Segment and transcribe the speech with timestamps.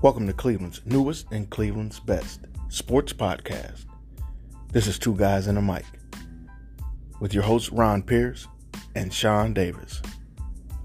[0.00, 3.84] Welcome to Cleveland's newest and Cleveland's best sports podcast.
[4.70, 5.84] This is Two Guys and a Mic
[7.18, 8.46] with your hosts Ron Pierce
[8.94, 10.00] and Sean Davis.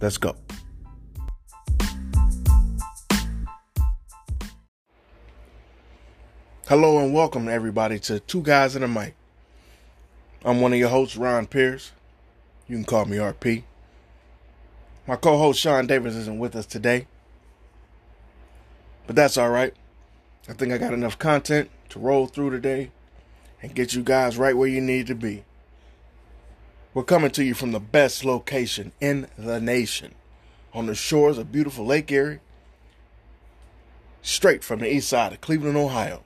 [0.01, 0.35] Let's go.
[6.67, 9.13] Hello and welcome everybody to Two Guys and a Mic.
[10.43, 11.91] I'm one of your hosts, Ron Pierce.
[12.67, 13.61] You can call me RP.
[15.05, 17.05] My co-host Sean Davis isn't with us today.
[19.05, 19.73] But that's all right.
[20.49, 22.91] I think I got enough content to roll through today
[23.61, 25.43] and get you guys right where you need to be.
[26.93, 30.15] We're coming to you from the best location in the nation
[30.73, 32.39] on the shores of beautiful Lake Erie,
[34.21, 36.23] straight from the east side of Cleveland, Ohio.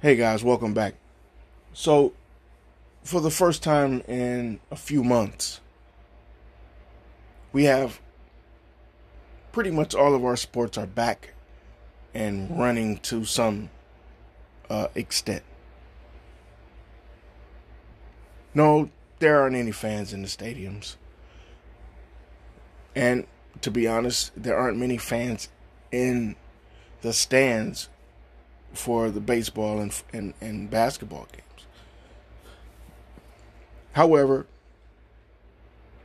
[0.00, 1.03] Hey guys, welcome back.
[1.74, 2.12] So,
[3.02, 5.60] for the first time in a few months,
[7.52, 8.00] we have
[9.50, 11.34] pretty much all of our sports are back
[12.14, 13.70] and running to some
[14.70, 15.42] uh, extent.
[18.54, 18.88] No,
[19.18, 20.94] there aren't any fans in the stadiums.
[22.94, 23.26] And
[23.62, 25.48] to be honest, there aren't many fans
[25.90, 26.36] in
[27.02, 27.88] the stands
[28.72, 31.53] for the baseball and, and, and basketball games.
[33.94, 34.46] However,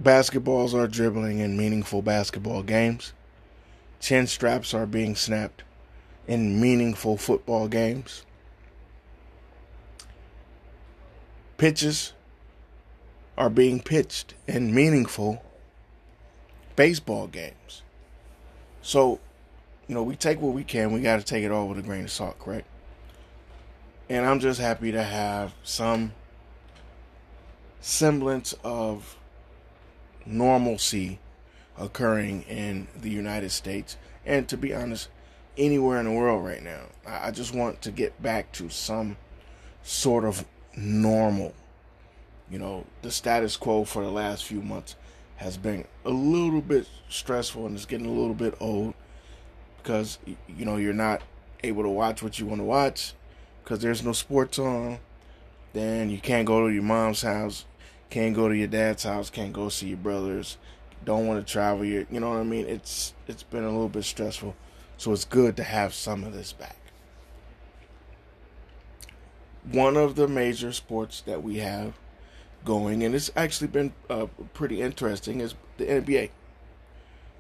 [0.02, 3.14] basketballs are dribbling in meaningful basketball games.
[4.00, 5.64] Chin straps are being snapped
[6.28, 8.26] in meaningful football games.
[11.58, 12.14] Pitches
[13.36, 15.44] are being pitched in meaningful
[16.76, 17.82] baseball games.
[18.84, 19.20] So,
[19.88, 20.94] you know, we take what we can.
[20.94, 22.68] We got to take it all with a grain of salt, correct?
[24.08, 26.14] And I'm just happy to have some
[27.82, 29.18] semblance of
[30.26, 31.20] normalcy
[31.78, 35.10] occurring in the United States and to be honest
[35.58, 36.82] anywhere in the world right now.
[37.06, 39.18] I just want to get back to some
[39.84, 40.46] sort of
[40.76, 41.54] normal.
[42.50, 44.96] You know, the status quo for the last few months
[45.38, 48.94] has been a little bit stressful and it's getting a little bit old
[49.78, 51.22] because you know you're not
[51.64, 53.14] able to watch what you want to watch
[53.64, 55.00] because there's no sports on.
[55.72, 57.66] Then you can't go to your mom's house
[58.10, 60.58] can't go to your dad's house, can't go see your brothers,
[61.06, 61.86] don't want to travel.
[61.86, 62.66] You, you know what I mean?
[62.66, 64.56] It's it's been a little bit stressful,
[64.98, 66.76] so it's good to have some of this back.
[69.72, 71.94] One of the major sports that we have
[72.66, 76.32] going, and it's actually been uh, pretty interesting, is the NBA.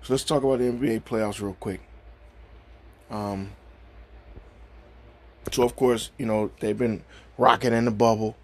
[0.03, 1.81] So let's talk about the NBA playoffs real quick.
[3.09, 3.52] Um,
[5.52, 7.03] so of course, you know they've been
[7.38, 8.35] rocking in the bubble.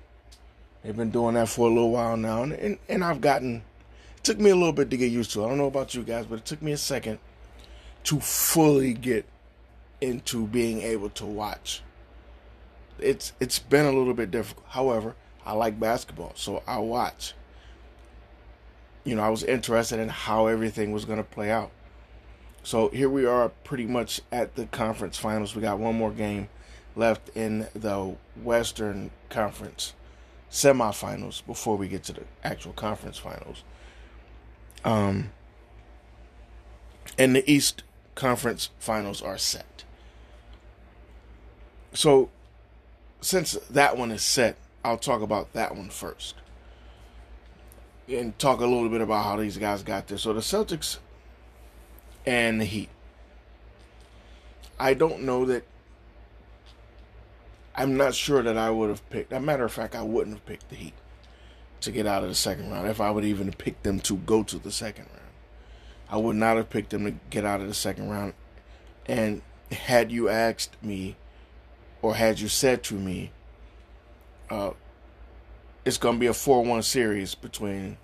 [0.85, 3.63] They've been doing that for a little while now, and, and, and I've gotten.
[4.17, 5.43] It took me a little bit to get used to.
[5.43, 7.17] I don't know about you guys, but it took me a second
[8.03, 9.25] to fully get
[9.99, 11.81] into being able to watch.
[12.99, 14.67] It's it's been a little bit difficult.
[14.69, 17.33] However, I like basketball, so I watch.
[19.03, 21.71] You know, I was interested in how everything was going to play out.
[22.61, 25.55] So here we are, pretty much at the conference finals.
[25.55, 26.49] We got one more game
[26.95, 29.93] left in the Western Conference
[30.51, 33.63] semifinals before we get to the actual conference finals.
[34.83, 35.31] Um,
[37.17, 37.83] and the East
[38.13, 39.83] Conference finals are set.
[41.93, 42.29] So,
[43.21, 46.35] since that one is set, I'll talk about that one first.
[48.07, 50.17] And talk a little bit about how these guys got there.
[50.17, 50.99] So, the Celtics
[52.25, 52.89] and the Heat.
[54.79, 55.63] I don't know that
[57.77, 59.33] I'm not sure that I would have picked.
[59.33, 60.93] As a matter of fact, I wouldn't have picked the Heat
[61.81, 62.87] to get out of the second round.
[62.87, 65.33] If I would even picked them to go to the second round,
[66.09, 68.33] I would not have picked them to get out of the second round.
[69.05, 69.41] And
[69.71, 71.17] had you asked me,
[72.01, 73.31] or had you said to me,
[74.49, 74.71] uh,
[75.83, 77.97] it's going to be a 4-1 series between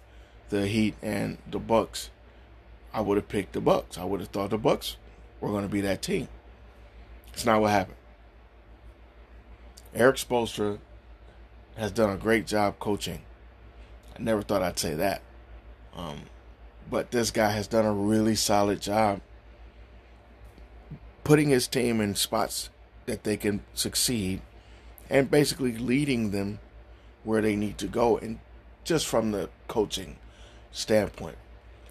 [0.50, 2.10] the Heat and the Bucks,
[2.94, 3.98] I would have picked the Bucks.
[3.98, 4.98] I would have thought the Bucks
[5.40, 6.28] were going to be that team.
[7.34, 7.98] It's not what happened.
[9.94, 10.80] Erik Spoelstra
[11.76, 13.22] has done a great job coaching.
[14.18, 15.22] I never thought I'd say that.
[15.96, 16.22] Um,
[16.90, 19.22] but this guy has done a really solid job
[21.24, 22.70] putting his team in spots
[23.06, 24.42] that they can succeed
[25.10, 26.60] and basically leading them
[27.24, 28.40] where they need to go and
[28.84, 30.18] just from the coaching
[30.72, 31.38] standpoint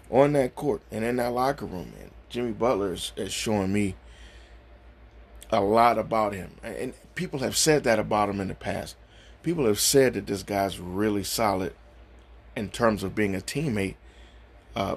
[0.09, 3.95] on that court and in that locker room man jimmy butler is, is showing me
[5.51, 8.95] a lot about him and people have said that about him in the past
[9.43, 11.73] people have said that this guy's really solid
[12.55, 13.95] in terms of being a teammate
[14.75, 14.95] uh,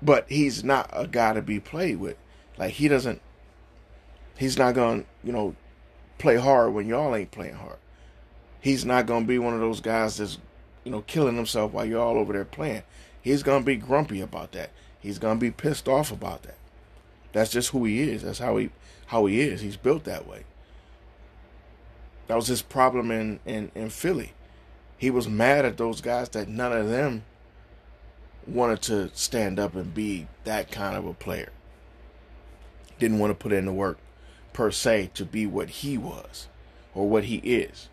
[0.00, 2.16] but he's not a guy to be played with
[2.58, 3.20] like he doesn't
[4.36, 5.54] he's not gonna, you know,
[6.18, 7.78] play hard when y'all ain't playing hard.
[8.60, 10.38] He's not gonna be one of those guys that's,
[10.84, 12.82] you know, killing himself while you're all over there playing.
[13.20, 14.70] He's gonna be grumpy about that.
[15.00, 16.56] He's gonna be pissed off about that.
[17.32, 18.22] That's just who he is.
[18.22, 18.70] That's how he
[19.06, 19.60] how he is.
[19.60, 20.44] He's built that way.
[22.26, 24.32] That was his problem in, in, in Philly.
[24.98, 27.24] He was mad at those guys that none of them
[28.46, 31.52] wanted to stand up and be that kind of a player
[32.98, 33.98] didn't want to put in the work
[34.52, 36.48] per se to be what he was
[36.94, 37.88] or what he is.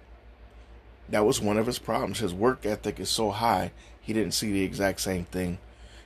[1.10, 2.20] That was one of his problems.
[2.20, 5.58] His work ethic is so high, he didn't see the exact same thing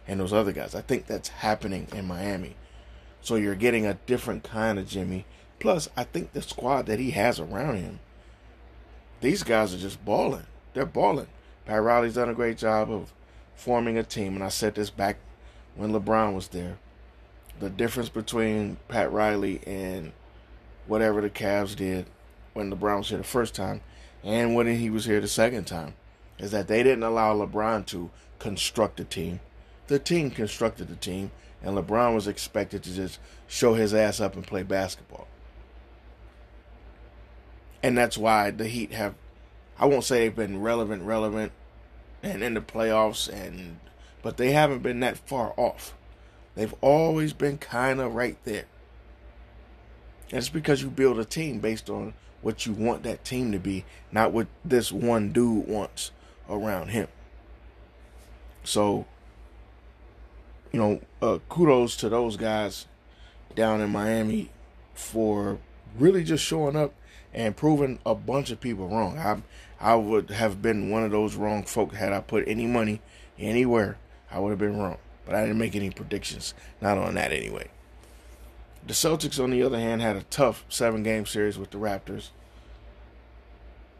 [0.08, 0.74] in those other guys.
[0.74, 2.56] I think that's happening in Miami.
[3.22, 5.26] So you're getting a different kind of Jimmy.
[5.60, 8.00] Plus, I think the squad that he has around him,
[9.22, 10.46] these guys are just balling.
[10.74, 11.28] They're balling.
[11.66, 13.12] Pat Riley's done a great job of
[13.56, 15.18] forming a team, and I said this back
[15.76, 16.78] when LeBron was there
[17.60, 20.12] the difference between Pat Riley and
[20.86, 22.06] whatever the Cavs did
[22.54, 23.82] when LeBron was here the first time
[24.24, 25.96] and when he was here the second time
[26.38, 29.40] is that they didn't allow LeBron to construct the team.
[29.88, 31.32] The team constructed the team,
[31.64, 35.28] and LeBron was expected to just show his ass up and play basketball.
[37.82, 39.16] And that's why the Heat have,
[39.80, 41.52] I won't say they've been relevant, relevant,
[42.24, 43.80] and in the playoffs, and
[44.22, 45.96] but they haven't been that far off.
[46.56, 48.66] They've always been kind of right there.
[50.30, 53.60] And it's because you build a team based on what you want that team to
[53.60, 56.12] be, not what this one dude wants
[56.50, 57.08] around him.
[58.64, 59.06] So,
[60.72, 62.86] you know, uh, kudos to those guys
[63.56, 64.52] down in Miami
[64.94, 65.58] for
[65.98, 66.94] really just showing up
[67.34, 69.18] and proving a bunch of people wrong.
[69.18, 69.42] I
[69.80, 73.02] I would have been one of those wrong folk had I put any money
[73.38, 73.98] anywhere.
[74.32, 74.98] I would have been wrong.
[75.26, 77.70] But I didn't make any predictions, not on that anyway.
[78.86, 82.30] The Celtics, on the other hand, had a tough seven game series with the Raptors.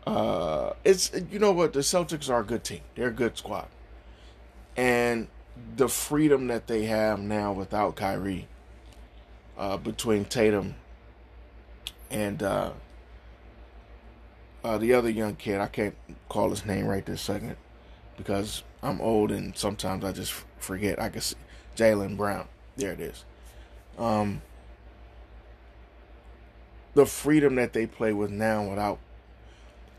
[0.06, 2.80] Uh, it's you know what the Celtics are a good team.
[2.96, 3.68] They're a good squad,
[4.78, 5.28] and
[5.76, 8.48] the freedom that they have now without Kyrie,
[9.58, 10.76] uh, between Tatum
[12.10, 12.72] and uh,
[14.64, 15.96] uh, the other young kid, I can't
[16.30, 17.56] call his name right this second
[18.18, 21.02] because I'm old and sometimes I just forget.
[21.02, 21.36] I can see
[21.76, 22.48] Jaylen Brown.
[22.76, 23.24] There it is.
[23.98, 24.42] Um,
[26.94, 29.00] the freedom that they play with now without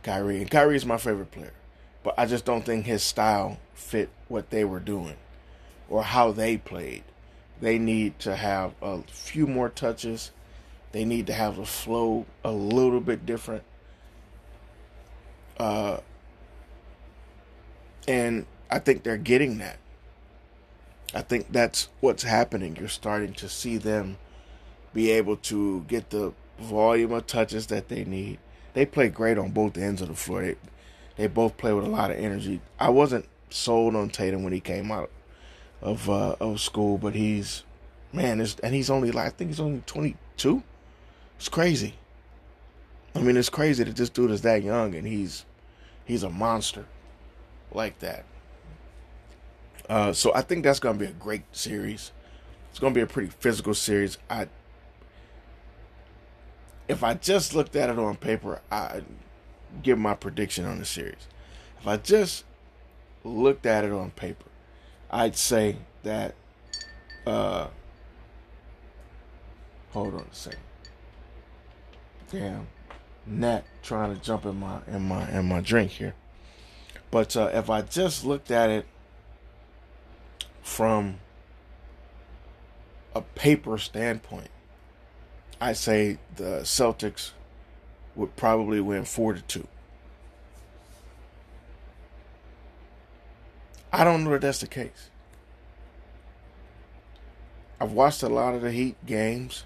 [0.03, 0.39] Kyrie.
[0.39, 1.53] And Kyrie is my favorite player.
[2.03, 5.17] But I just don't think his style fit what they were doing
[5.89, 7.05] or how they played.
[7.61, 10.31] They need to have a few more touches.
[10.93, 13.65] They need to have the flow a little bit different.
[15.59, 15.99] Uh,
[18.07, 19.79] and I think they're getting that.
[21.15, 22.77] I think that's what's happening.
[22.77, 24.19] You're starting to see them
[24.93, 28.39] be able to get the volume of touches that they need.
[28.75, 30.43] They play great on both ends of the floor.
[30.43, 30.57] They,
[31.17, 32.61] they both play with a lot of energy.
[32.79, 35.11] I wasn't sold on Tatum when he came out
[35.81, 37.65] of uh, of school, but he's
[38.13, 40.63] man, and he's only like I think he's only 22.
[41.37, 41.95] It's crazy.
[43.15, 45.45] I mean, it's crazy that this dude is that young and he's
[46.05, 46.87] he's a monster
[47.73, 48.25] like that.
[49.89, 52.13] Uh, so I think that's to be a great series.
[52.71, 54.19] It's to be a pretty physical series.
[54.29, 54.49] I
[56.87, 59.03] if I just looked at it on paper, I
[59.83, 61.29] give my prediction on the series.
[61.81, 62.45] If I just
[63.25, 64.47] looked at it on paper,
[65.11, 66.35] I'd say that.
[67.27, 67.69] Uh,
[69.91, 70.61] hold on a second.
[72.31, 72.67] Damn,
[73.27, 76.15] gnat trying to jump in my in my in my drink here.
[77.11, 78.87] But uh, if I just looked at it
[80.63, 81.21] from
[83.15, 84.51] a paper standpoint,
[85.61, 87.31] I'd say the Celtics
[88.15, 89.67] would probably win four to two.
[93.93, 95.11] I don't know that that's the case.
[97.81, 99.65] I've watched a lot of the Heat games.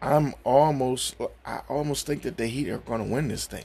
[0.00, 3.64] I'm almost I almost think that the Heat are going to win this thing.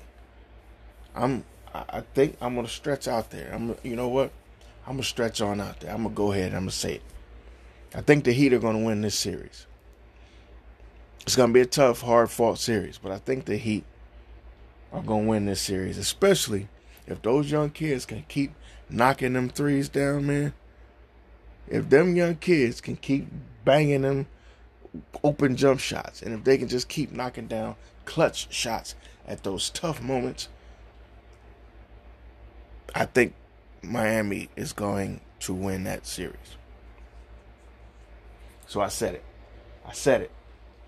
[1.15, 3.51] I'm I think I'm going to stretch out there.
[3.53, 4.31] I'm you know what?
[4.85, 5.91] I'm going to stretch on out there.
[5.91, 6.53] I'm going to go ahead.
[6.53, 7.01] I'm going to say it.
[7.93, 9.65] I think the Heat are going to win this series.
[11.21, 13.83] It's going to be a tough, hard fought series, but I think the Heat
[14.93, 16.69] are going to win this series, especially
[17.05, 18.53] if those young kids can keep
[18.89, 20.53] knocking them threes down, man.
[21.67, 23.27] If them young kids can keep
[23.65, 24.27] banging them
[25.23, 26.21] open jump shots.
[26.21, 27.75] And if they can just keep knocking down
[28.05, 28.95] clutch shots
[29.27, 30.49] at those tough moments,
[32.95, 33.33] I think
[33.81, 36.55] Miami is going to win that series.
[38.67, 39.23] So I said it.
[39.85, 40.31] I said it.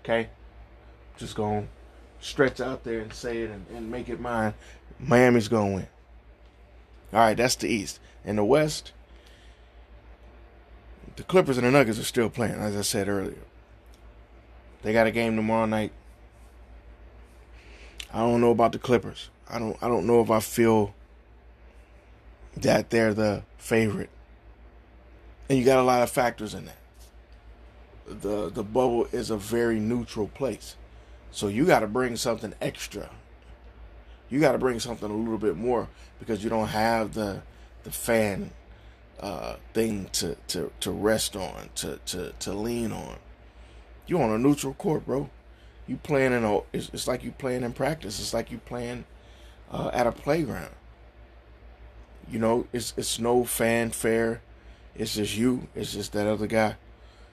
[0.02, 0.28] Okay?
[1.16, 4.54] Just going to stretch out there and say it and, and make it mine.
[4.98, 5.88] Miami's going to win.
[7.12, 7.98] All right, that's the East.
[8.24, 8.92] In the West,
[11.16, 13.42] the Clippers and the Nuggets are still playing, as I said earlier.
[14.82, 15.92] They got a game tomorrow night.
[18.12, 19.28] I don't know about the Clippers.
[19.48, 20.94] I don't I don't know if I feel
[22.56, 24.10] that they're the favorite.
[25.48, 26.76] And you got a lot of factors in that.
[28.06, 30.76] The the bubble is a very neutral place.
[31.32, 33.10] So you got to bring something extra.
[34.30, 37.42] You got to bring something a little bit more because you don't have the
[37.82, 38.52] the fan
[39.20, 43.16] uh, thing to, to, to rest on, to, to, to lean on.
[44.06, 45.30] You on a neutral court, bro.
[45.86, 46.60] You playing in a.
[46.72, 48.20] It's, it's like you playing in practice.
[48.20, 49.04] It's like you playing
[49.70, 50.74] uh, at a playground.
[52.30, 54.40] You know, it's it's no fanfare.
[54.94, 55.68] It's just you.
[55.74, 56.76] It's just that other guy.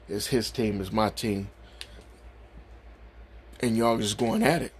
[0.09, 0.81] It's his team.
[0.81, 1.49] It's my team.
[3.59, 4.73] And y'all just going at it.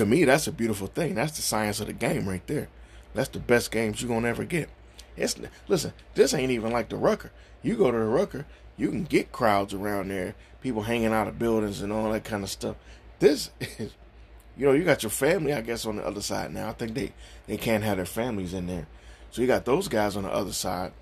[0.00, 1.14] To me, that's a beautiful thing.
[1.14, 2.70] That's the science of the game right there.
[3.12, 4.70] That's the best games you're gonna ever get.
[5.14, 5.36] It's
[5.68, 5.92] listen.
[6.14, 7.30] This ain't even like the Rucker.
[7.62, 8.46] You go to the Rucker,
[8.78, 12.42] you can get crowds around there, people hanging out of buildings and all that kind
[12.42, 12.76] of stuff.
[13.18, 13.92] This is,
[14.56, 16.70] you know, you got your family, I guess, on the other side now.
[16.70, 17.12] I think they,
[17.46, 18.86] they can't have their families in there.
[19.30, 20.94] So you got those guys on the other side.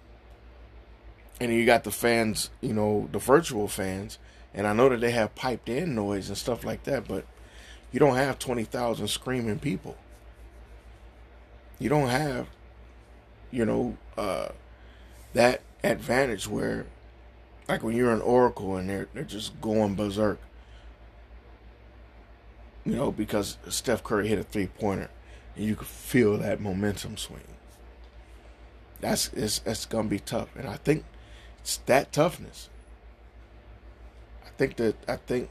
[1.40, 4.18] And you got the fans, you know, the virtual fans.
[4.52, 7.26] And I know that they have piped in noise and stuff like that, but
[7.92, 9.96] you don't have 20,000 screaming people.
[11.78, 12.48] You don't have,
[13.50, 14.48] you know, uh,
[15.32, 16.86] that advantage where
[17.68, 20.38] like when you're an Oracle and they're they're just going berserk.
[22.84, 25.10] You know, because Steph Curry hit a three pointer
[25.54, 27.42] and you could feel that momentum swing.
[29.00, 30.48] That's it's it's gonna be tough.
[30.56, 31.04] And I think
[31.60, 32.70] it's that toughness.
[34.44, 35.50] I think that I think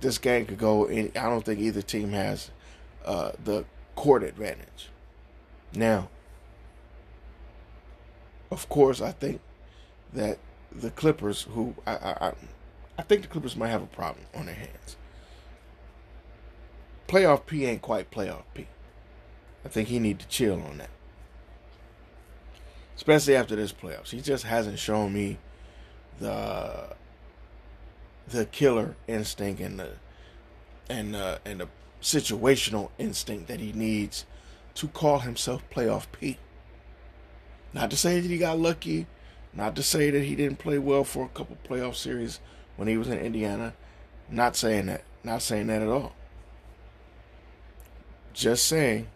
[0.00, 2.50] this game could go in I don't think either team has
[3.04, 4.90] uh, the court advantage.
[5.74, 6.08] Now,
[8.50, 9.40] of course, I think
[10.12, 10.38] that
[10.72, 12.32] the Clippers, who I, I,
[12.98, 14.96] I think the Clippers might have a problem on their hands.
[17.08, 18.66] Playoff P ain't quite playoff P.
[19.64, 20.90] I think he need to chill on that,
[22.96, 24.10] especially after this playoffs.
[24.10, 25.38] He just hasn't shown me
[26.18, 26.94] the
[28.28, 29.90] the killer instinct and the
[30.88, 31.68] and uh, and the
[32.02, 34.24] situational instinct that he needs
[34.74, 36.38] to call himself playoff P.
[37.72, 39.06] Not to say that he got lucky
[39.56, 42.40] not to say that he didn't play well for a couple playoff series
[42.76, 43.72] when he was in Indiana.
[44.30, 45.02] Not saying that.
[45.24, 46.12] Not saying that at all.
[48.34, 49.08] Just saying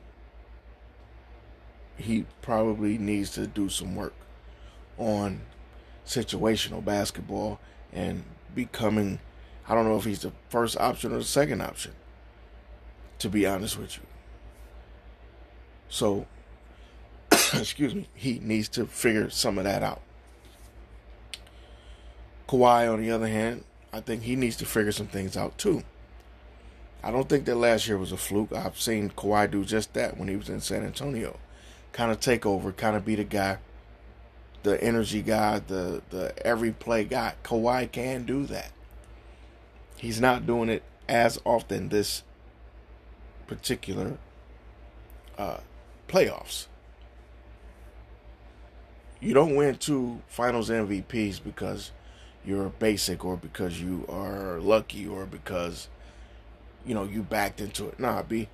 [1.99, 4.15] he probably needs to do some work
[4.97, 5.43] on
[6.07, 7.61] situational basketball
[7.93, 8.25] and
[8.55, 9.21] becoming
[9.69, 11.93] I don't know if he's the first option or the second option
[13.21, 14.03] to be honest with you.
[15.89, 16.27] So
[17.55, 20.01] excuse me, he needs to figure some of that out.
[22.49, 25.85] Kawhi, on the other hand, I think he needs to figure some things out too.
[27.03, 28.53] I don't think that last year was a fluke.
[28.53, 31.39] I've seen Kawhi do just that when he was in San Antonio.
[31.93, 33.59] Kind of take over, kind of be the guy,
[34.63, 37.35] the energy guy, the the every play guy.
[37.45, 38.73] Kawhi can do that.
[39.97, 42.23] He's not doing it as often this
[43.47, 44.19] particular
[45.37, 45.59] uh,
[46.09, 46.67] playoffs.
[49.21, 51.91] You don't win two Finals MVPs because
[52.45, 55.89] you're basic or because you are lucky or because
[56.87, 58.01] you know you backed into it.
[58.01, 58.49] Nah, B,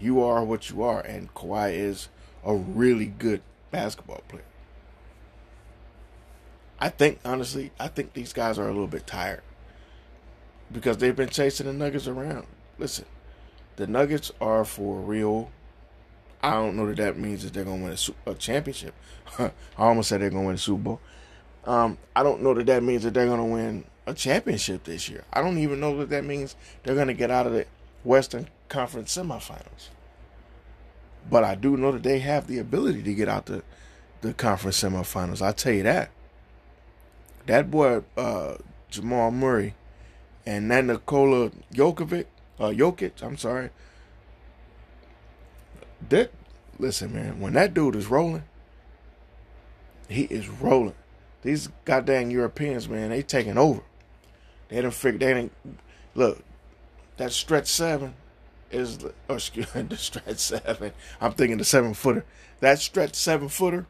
[0.00, 2.08] you are what you are, and Kawhi is
[2.44, 4.44] a really good basketball player.
[6.78, 9.42] I think honestly, I think these guys are a little bit tired
[10.70, 12.46] because they've been chasing the Nuggets around.
[12.78, 13.06] Listen,
[13.76, 15.50] the Nuggets are for real.
[16.42, 18.94] I don't know that that means that they're gonna win a, a championship.
[19.38, 21.00] I almost said they're gonna win a Super Bowl.
[21.66, 25.08] Um, I don't know that that means that they're going to win a championship this
[25.08, 25.24] year.
[25.32, 27.66] I don't even know that that means they're going to get out of the
[28.04, 29.88] Western Conference semifinals.
[31.28, 33.64] But I do know that they have the ability to get out the
[34.20, 35.42] the conference semifinals.
[35.42, 36.10] I'll tell you that.
[37.46, 38.56] That boy, uh,
[38.90, 39.74] Jamal Murray,
[40.44, 42.26] and that Nikola Jokovic,
[42.58, 43.70] uh, Jokic, I'm sorry.
[46.08, 46.30] That
[46.78, 48.44] listen, man, when that dude is rolling,
[50.08, 50.94] he is rolling.
[51.42, 53.82] These goddamn Europeans, man, they taking over.
[54.68, 55.18] They didn't figure.
[55.18, 55.52] They didn't
[56.14, 56.42] look.
[57.16, 58.14] That stretch seven
[58.70, 60.92] is, oh, excuse me, the stretch seven.
[61.20, 62.24] I'm thinking the seven footer.
[62.60, 63.86] That stretch seven footer.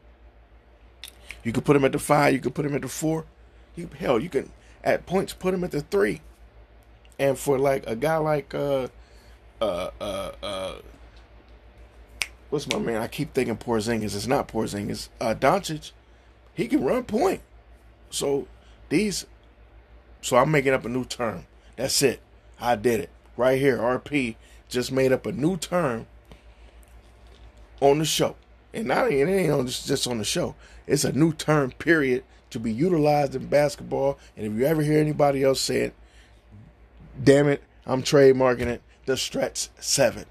[1.43, 2.33] You could put him at the five.
[2.33, 3.25] You could put him at the four.
[3.77, 4.51] You hell, you can
[4.83, 6.21] at points put him at the three.
[7.19, 8.87] And for like a guy like uh
[9.61, 10.75] uh uh uh
[12.49, 13.01] what's my man?
[13.01, 14.15] I keep thinking Porzingis.
[14.15, 15.09] It's not Porzingis.
[15.21, 15.91] Uh Doncic,
[16.55, 17.41] he can run point.
[18.09, 18.47] So
[18.89, 19.25] these
[20.21, 21.45] so I'm making up a new term.
[21.75, 22.19] That's it.
[22.59, 23.11] I did it.
[23.37, 23.77] Right here.
[23.77, 24.35] RP
[24.67, 26.07] just made up a new term
[27.79, 28.35] on the show.
[28.73, 30.55] And not it ain't on just, just on the show.
[30.87, 34.17] It's a new term, period, to be utilized in basketball.
[34.35, 35.93] And if you ever hear anybody else say it,
[37.21, 38.81] damn it, I'm trademarking it.
[39.05, 40.25] The stretch seven.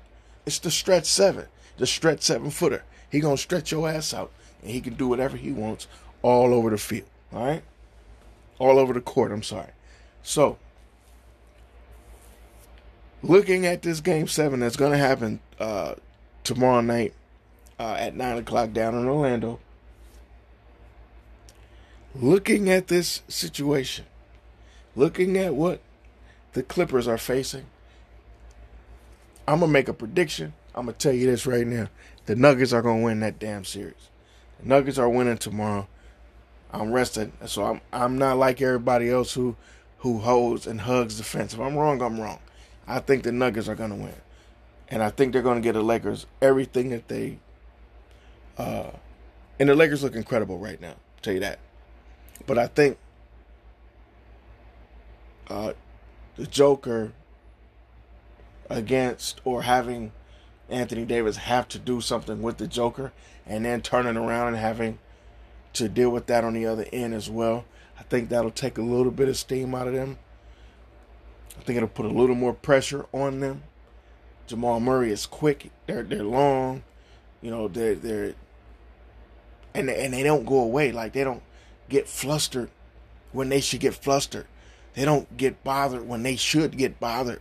[0.45, 1.47] It's the stretch seven.
[1.79, 2.85] The stretch seven footer.
[3.11, 4.33] He gonna stretch your ass out,
[4.63, 5.87] and he can do whatever he wants
[6.23, 7.09] all over the field.
[7.33, 7.63] All right,
[8.59, 9.33] all over the court.
[9.33, 9.71] I'm sorry.
[10.23, 10.59] So,
[13.23, 15.95] looking at this game seven that's gonna happen uh,
[16.45, 17.15] tomorrow night
[17.79, 19.61] uh, at nine o'clock down in Orlando.
[22.21, 24.07] Looking at this situation,
[24.95, 25.81] looking at what
[26.55, 27.67] the Clippers are facing,
[29.47, 30.55] I'm gonna make a prediction.
[30.75, 31.89] I'm gonna tell you this right now:
[32.25, 34.09] the Nuggets are gonna win that damn series.
[34.61, 35.89] The Nuggets are winning tomorrow.
[36.73, 39.55] I'm resting, so I'm I'm not like everybody else who
[39.99, 41.53] who holds and hugs the fence.
[41.53, 42.39] If I'm wrong, I'm wrong.
[42.89, 44.15] I think the Nuggets are gonna win,
[44.89, 47.41] and I think they're gonna get the Lakers everything that they.
[48.57, 48.93] Uh,
[49.59, 50.89] and the Lakers look incredible right now.
[50.89, 51.59] I'll tell you that.
[52.45, 52.99] But I think
[55.49, 55.73] uh,
[56.37, 57.13] the Joker
[58.69, 60.13] against or having
[60.69, 63.13] Anthony Davis have to do something with the Joker
[63.47, 64.99] and then turning around and having
[65.75, 67.65] to deal with that on the other end as well.
[67.99, 70.19] I think that'll take a little bit of steam out of them.
[71.59, 73.63] I think it'll put a little more pressure on them.
[74.47, 75.71] Jamal Murray is quick.
[75.87, 76.83] They're they're long.
[77.41, 78.35] You know, they're they're
[79.75, 80.93] and and they don't go away.
[80.93, 81.43] Like they don't
[81.89, 82.71] get flustered
[83.33, 84.47] when they should get flustered.
[84.95, 87.41] They don't get bothered when they should get bothered.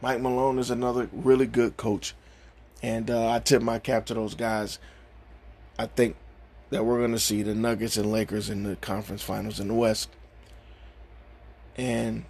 [0.00, 2.14] Mike Malone is another really good coach.
[2.82, 4.78] And uh, I tip my cap to those guys.
[5.78, 6.16] I think
[6.70, 9.74] that we're going to see the Nuggets and Lakers in the conference finals in the
[9.74, 10.10] West.
[11.76, 12.24] And,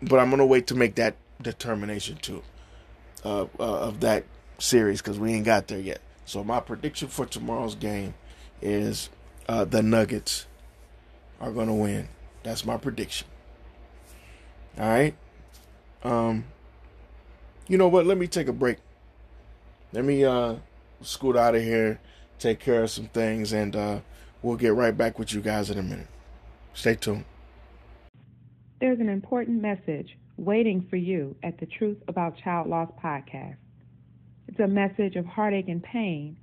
[0.00, 2.42] but I'm going to wait to make that determination too
[3.24, 4.24] uh, uh, of that
[4.58, 6.00] series because we ain't got there yet.
[6.24, 8.14] So my prediction for tomorrow's game
[8.60, 9.10] is
[9.48, 10.46] uh, the Nuggets
[11.40, 12.08] are going to win.
[12.42, 13.26] That's my prediction.
[14.78, 15.14] All right.
[16.02, 16.44] Um,
[17.68, 18.06] you know what?
[18.06, 18.78] Let me take a break.
[19.92, 20.56] Let me uh,
[21.02, 22.00] scoot out of here,
[22.38, 24.00] take care of some things, and uh,
[24.42, 26.08] we'll get right back with you guys in a minute.
[26.74, 27.24] Stay tuned.
[28.80, 33.56] There's an important message waiting for you at the Truth About Child Loss podcast.
[34.48, 36.36] It's a message of heartache and pain,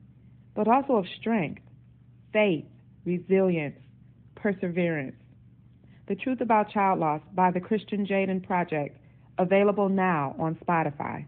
[0.56, 1.62] but also of strength,
[2.32, 2.66] faith,
[3.10, 3.76] resilience,
[4.36, 5.16] perseverance.
[6.08, 8.96] The Truth About Child Loss by the Christian Jaden Project,
[9.40, 11.26] available now on Spotify.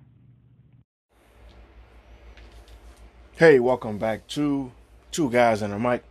[3.36, 4.72] Hey, welcome back to
[5.12, 6.04] Two Guys and a Mic.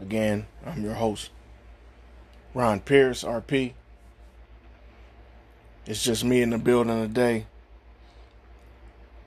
[0.00, 1.30] Again, I'm your host,
[2.52, 3.74] Ron Pierce, RP.
[5.86, 7.46] It's just me in the building today.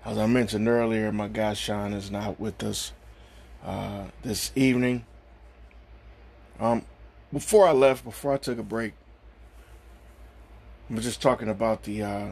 [0.04, 2.92] As I mentioned earlier, my guy Sean is not with us
[3.64, 5.06] uh, this evening.
[6.64, 6.86] Um,
[7.34, 8.94] before I left, before I took a break,
[10.90, 12.28] I was just talking about the, uh,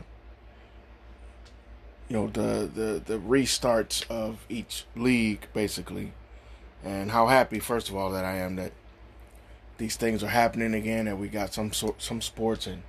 [2.08, 6.13] you know, the, the the restarts of each league, basically,
[6.82, 8.72] and how happy, first of all, that I am that
[9.78, 12.84] these things are happening again, and we got some sort, some sports, and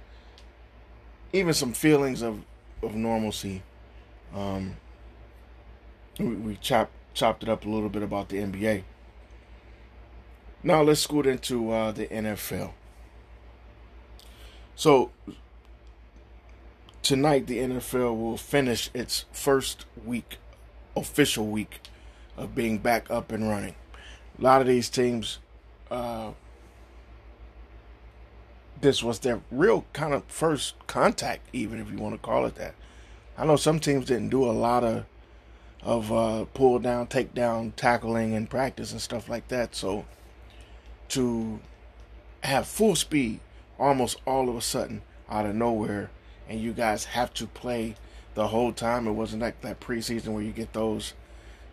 [1.32, 2.44] even some feelings of
[2.84, 3.64] of normalcy.
[4.32, 4.76] Um,
[6.20, 8.84] we, we chopped chopped it up a little bit about the NBA.
[10.62, 12.72] Now let's scoot into uh, the NFL.
[14.74, 15.10] So
[17.02, 20.38] tonight the NFL will finish its first week,
[20.96, 21.80] official week
[22.36, 23.74] of being back up and running.
[24.38, 25.38] A lot of these teams
[25.90, 26.32] uh,
[28.80, 32.56] this was their real kind of first contact, even if you want to call it
[32.56, 32.74] that.
[33.38, 35.06] I know some teams didn't do a lot of
[35.82, 39.74] of uh, pull down, take down, tackling and practice and stuff like that.
[39.74, 40.04] So
[41.12, 41.60] to
[42.42, 43.40] have full speed
[43.78, 46.10] almost all of a sudden out of nowhere,
[46.48, 47.94] and you guys have to play
[48.34, 49.06] the whole time.
[49.06, 51.14] It wasn't like that preseason where you get those,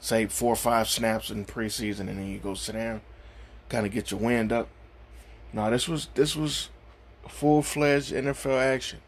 [0.02, 3.02] say, four or five snaps in preseason, and then you go sit down,
[3.70, 4.68] kind of get your wind up.
[5.54, 6.70] No, this was this was
[7.28, 9.00] full fledged NFL action.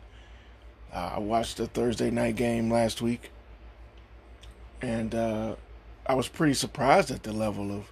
[0.93, 3.31] Uh, I watched the Thursday night game last week,
[4.81, 5.55] and uh,
[6.05, 7.91] I was pretty surprised at the level of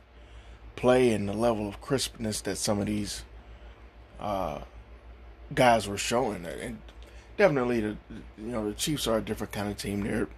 [0.80, 3.24] play and the level of crispness that some of these
[4.18, 4.60] uh,
[5.54, 6.46] guys were showing.
[6.46, 6.80] And
[7.38, 7.98] definitely, the
[8.38, 10.02] you know the Chiefs are a different kind of team.
[10.02, 10.30] They're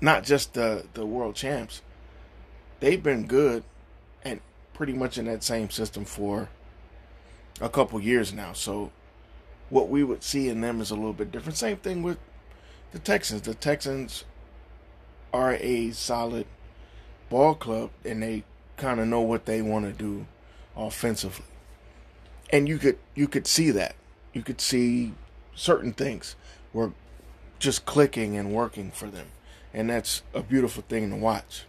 [0.00, 1.82] not just the the world champs.
[2.78, 3.64] They've been good
[4.24, 4.40] and
[4.72, 6.48] pretty much in that same system for
[7.60, 8.52] a couple years now.
[8.52, 8.92] So
[9.68, 11.56] what we would see in them is a little bit different.
[11.56, 12.18] Same thing with
[12.92, 13.42] the Texans.
[13.42, 14.24] The Texans
[15.32, 16.46] are a solid
[17.30, 18.44] ball club and they
[18.76, 20.26] kind of know what they want to do
[20.76, 21.46] offensively.
[22.50, 23.96] And you could you could see that.
[24.32, 25.14] You could see
[25.54, 26.36] certain things
[26.72, 26.92] were
[27.58, 29.28] just clicking and working for them.
[29.72, 31.64] And that's a beautiful thing to watch.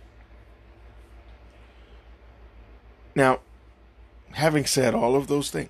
[3.16, 3.40] Now,
[4.34, 5.70] having said all of those things,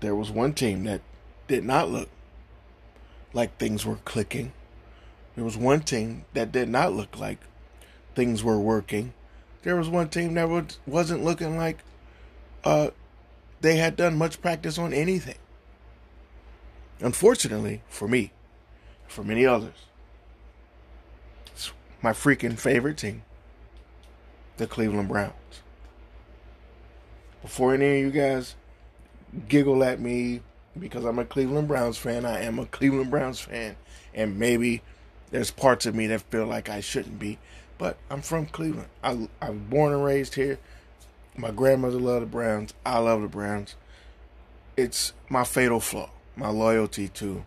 [0.00, 1.00] there was one team that
[1.48, 2.08] did not look
[3.32, 4.52] like things were clicking.
[5.34, 7.38] There was one team that did not look like
[8.14, 9.14] things were working.
[9.62, 11.78] There was one team that was, wasn't looking like
[12.64, 12.90] uh,
[13.60, 15.36] they had done much practice on anything.
[17.00, 18.32] Unfortunately, for me,
[19.06, 19.86] for many others,
[21.46, 23.22] it's my freaking favorite team,
[24.56, 25.32] the Cleveland Browns.
[27.40, 28.54] Before any of you guys
[29.48, 30.40] giggle at me
[30.78, 32.24] because I'm a Cleveland Browns fan.
[32.24, 33.76] I am a Cleveland Browns fan,
[34.14, 34.82] and maybe
[35.30, 37.38] there's parts of me that feel like I shouldn't be,
[37.82, 38.86] but I'm from Cleveland.
[39.02, 40.60] I I was born and raised here.
[41.36, 42.74] My grandmother loved the Browns.
[42.86, 43.74] I love the Browns.
[44.76, 47.44] It's my fatal flaw, my loyalty to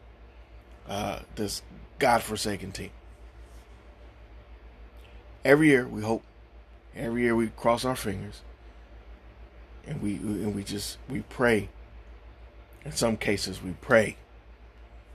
[0.90, 1.62] uh, this
[2.00, 2.90] godforsaken team.
[5.46, 6.24] Every year we hope.
[6.94, 8.42] Every year we cross our fingers,
[9.88, 11.70] and we and we just we pray
[12.84, 14.18] in some cases, we pray.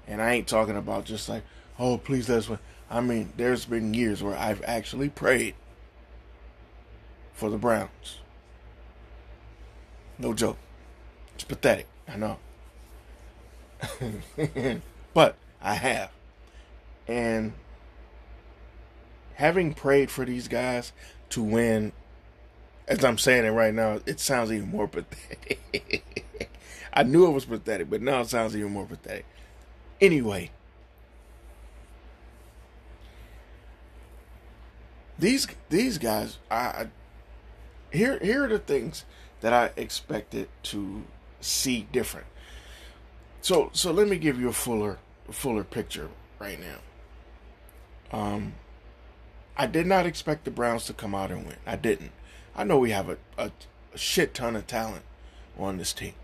[0.06, 1.42] And I ain't talking about just like,
[1.78, 2.58] oh, please let us win.
[2.90, 5.54] I mean, there's been years where I've actually prayed
[7.32, 8.18] for the Browns.
[10.18, 10.58] No joke.
[11.34, 11.86] It's pathetic.
[12.08, 12.38] I know.
[15.14, 16.10] but I have.
[17.06, 17.52] And
[19.34, 20.92] having prayed for these guys
[21.30, 21.92] to win,
[22.88, 26.04] as I'm saying it right now, it sounds even more pathetic.
[26.92, 29.26] I knew it was pathetic, but now it sounds even more pathetic.
[30.00, 30.50] Anyway,
[35.20, 36.88] these these guys, I
[37.92, 39.04] here here are the things
[39.40, 41.04] that I expected to
[41.40, 42.26] see different.
[43.40, 44.98] So so let me give you a fuller
[45.30, 48.18] fuller picture right now.
[48.18, 48.54] Um,
[49.56, 51.56] I did not expect the Browns to come out and win.
[51.66, 52.12] I didn't.
[52.56, 53.52] I know we have a, a,
[53.94, 55.04] a shit ton of talent
[55.58, 56.14] on this team.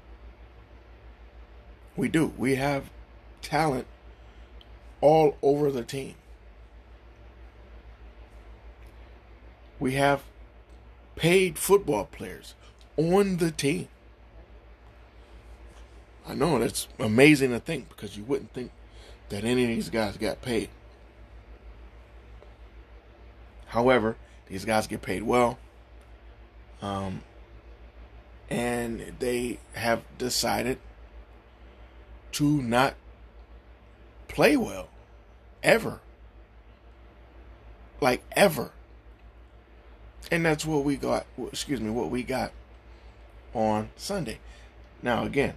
[1.96, 2.32] We do.
[2.36, 2.90] We have
[3.42, 3.86] talent
[5.00, 6.14] all over the team.
[9.78, 10.22] We have
[11.16, 12.54] paid football players
[12.96, 13.88] on the team.
[16.26, 18.72] I know that's amazing to think because you wouldn't think
[19.28, 20.70] that any of these guys got paid.
[23.66, 24.16] However,
[24.48, 25.58] these guys get paid well.
[26.82, 27.22] Um,
[28.48, 30.78] and they have decided
[32.32, 32.94] to not
[34.28, 34.88] play well
[35.62, 36.00] ever.
[38.00, 38.70] Like ever.
[40.30, 42.52] And that's what we got, excuse me, what we got
[43.54, 44.38] on Sunday.
[45.02, 45.54] Now again,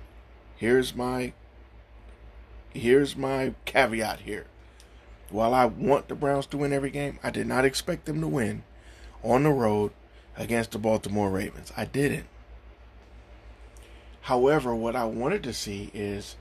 [0.55, 1.33] here's my
[2.73, 4.45] here's my caveat here.
[5.29, 8.27] While I want the Browns to win every game, I did not expect them to
[8.27, 8.63] win
[9.23, 9.91] on the road
[10.37, 11.71] against the Baltimore Ravens.
[11.75, 12.25] I didn't.
[14.21, 16.35] However, what I wanted to see is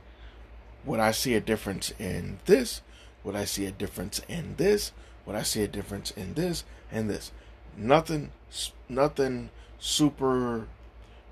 [0.84, 2.82] would I see a difference in this?
[3.24, 4.92] Would I see a difference in this?
[5.26, 7.32] Would I see a difference in this and this?
[7.78, 8.32] Nothing,
[8.88, 10.66] nothing super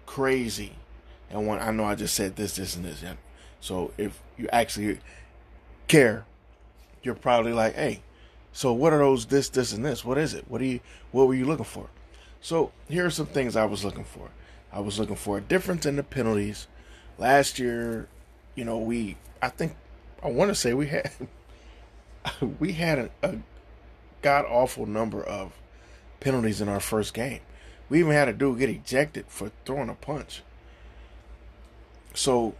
[0.06, 0.72] crazy.
[1.30, 3.02] And when I know I just said this, this, and this.
[3.60, 5.00] So if you actually
[5.88, 6.24] care,
[7.02, 8.02] you're probably like, hey,
[8.52, 10.04] so what are those this, this, and this?
[10.04, 10.44] What is it?
[10.48, 10.80] What do you
[11.10, 11.88] what were you looking for?
[12.40, 14.30] So here are some things I was looking for.
[14.72, 16.68] I was looking for a difference in the penalties
[17.18, 18.08] Last year,
[18.54, 19.74] you know, we I think
[20.22, 21.10] I want to say we had
[22.58, 23.36] we had a, a
[24.20, 25.52] god awful number of
[26.20, 27.40] penalties in our first game.
[27.88, 30.42] We even had a dude get ejected for throwing a punch.
[32.14, 32.54] So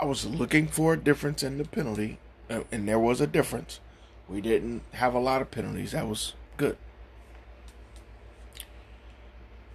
[0.00, 2.18] I was looking for a difference in the penalty,
[2.50, 3.80] uh, and there was a difference.
[4.28, 5.92] We didn't have a lot of penalties.
[5.92, 6.76] That was good.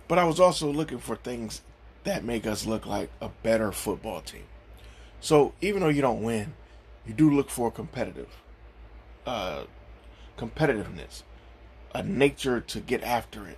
[0.07, 1.61] But I was also looking for things
[2.03, 4.45] that make us look like a better football team.
[5.21, 6.53] So even though you don't win,
[7.05, 8.29] you do look for competitive
[9.25, 9.63] uh,
[10.37, 11.23] competitiveness,
[11.93, 13.57] a nature to get after it.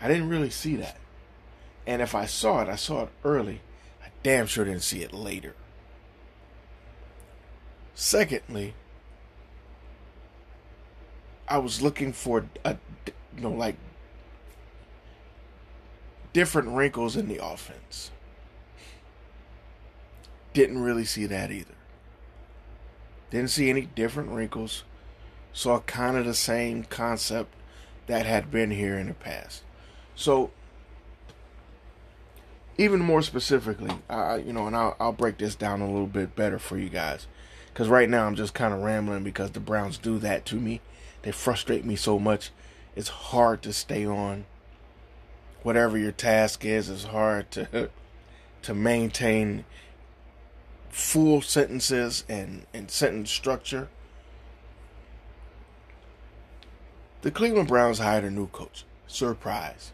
[0.00, 0.98] I didn't really see that.
[1.86, 3.60] And if I saw it, I saw it early.
[4.02, 5.54] I damn sure didn't see it later.
[7.94, 8.74] Secondly,
[11.48, 12.76] I was looking for a,
[13.36, 13.76] you know, like
[16.32, 18.10] different wrinkles in the offense.
[20.52, 21.74] Didn't really see that either.
[23.30, 24.84] Didn't see any different wrinkles.
[25.52, 27.54] Saw kind of the same concept
[28.06, 29.62] that had been here in the past.
[30.14, 30.50] So,
[32.76, 36.36] even more specifically, I, you know, and I'll, I'll break this down a little bit
[36.36, 37.26] better for you guys.
[37.72, 40.80] Because right now I'm just kind of rambling because the Browns do that to me.
[41.22, 42.50] They frustrate me so much.
[42.96, 44.46] It's hard to stay on
[45.62, 46.88] whatever your task is.
[46.88, 47.90] It's hard to
[48.62, 49.64] to maintain
[50.90, 53.88] full sentences and, and sentence structure.
[57.22, 58.84] The Cleveland Browns hired a new coach.
[59.06, 59.92] Surprise.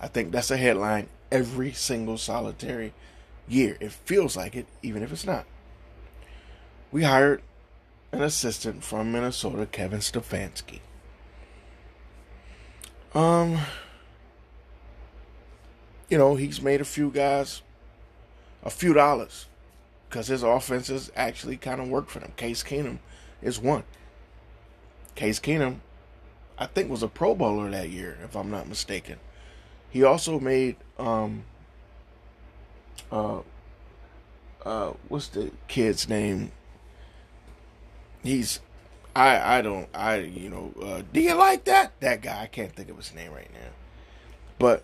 [0.00, 2.94] I think that's a headline every single solitary
[3.48, 3.76] year.
[3.80, 5.44] It feels like it, even if it's not.
[6.92, 7.42] We hired
[8.12, 10.80] an assistant from Minnesota, Kevin Stefanski.
[13.14, 13.58] Um,
[16.08, 17.62] you know, he's made a few guys
[18.62, 19.46] a few dollars
[20.08, 22.32] because his offenses actually kind of work for them.
[22.36, 22.98] Case Keenum
[23.42, 23.84] is one.
[25.14, 25.80] Case Keenum,
[26.58, 29.18] I think, was a Pro Bowler that year, if I'm not mistaken.
[29.90, 31.44] He also made um
[33.10, 33.40] uh
[34.64, 36.52] uh what's the kid's name?
[38.22, 38.60] He's
[39.16, 42.42] I I don't I you know uh, do you like that that guy?
[42.42, 43.70] I can't think of his name right now,
[44.58, 44.82] but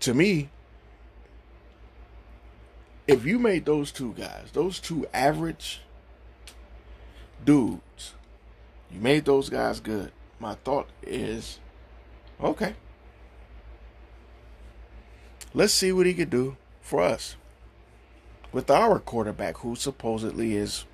[0.00, 0.48] to me,
[3.06, 5.82] if you made those two guys, those two average
[7.44, 8.14] dudes,
[8.90, 10.10] you made those guys good.
[10.44, 11.58] My thought is,
[12.38, 12.74] okay,
[15.54, 17.36] let's see what he could do for us
[18.52, 20.84] with our quarterback, who supposedly is,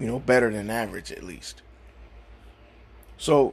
[0.00, 1.60] you know, better than average at least.
[3.18, 3.52] So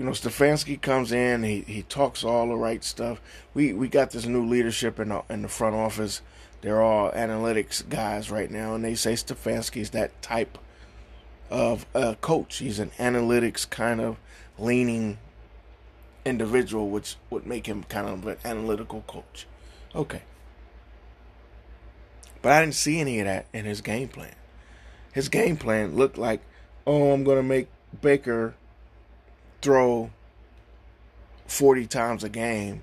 [0.00, 3.22] you know, Stefanski comes in, he, he talks all the right stuff.
[3.54, 6.22] We we got this new leadership in the, in the front office.
[6.60, 10.58] They're all analytics guys right now, and they say Stefanski is that type
[11.50, 12.58] of a coach.
[12.58, 14.16] He's an analytics kind of
[14.58, 15.18] leaning
[16.24, 19.46] individual, which would make him kind of an analytical coach.
[19.94, 20.22] Okay.
[22.42, 24.34] But I didn't see any of that in his game plan.
[25.12, 26.40] His game plan looked like,
[26.86, 27.68] oh, I'm going to make
[28.00, 28.54] Baker
[29.60, 30.10] throw
[31.46, 32.82] 40 times a game,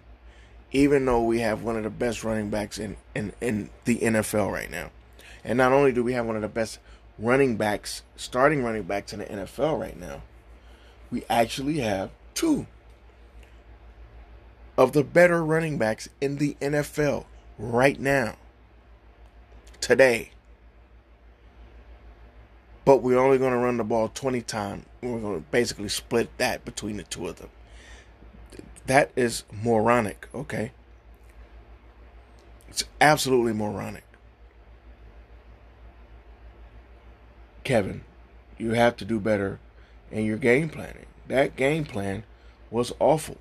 [0.71, 4.51] even though we have one of the best running backs in, in, in the NFL
[4.51, 4.91] right now.
[5.43, 6.79] And not only do we have one of the best
[7.19, 10.23] running backs, starting running backs in the NFL right now,
[11.11, 12.67] we actually have two
[14.77, 17.25] of the better running backs in the NFL
[17.57, 18.35] right now.
[19.79, 20.31] Today
[22.87, 24.85] but we're only going to run the ball 20 times.
[25.01, 27.49] We're going to basically split that between the two of them.
[28.85, 30.71] That is moronic, okay?
[32.69, 34.05] It's absolutely moronic.
[37.67, 38.05] Kevin,
[38.57, 39.59] you have to do better
[40.09, 41.05] in your game planning.
[41.27, 42.23] That game plan
[42.71, 43.35] was awful.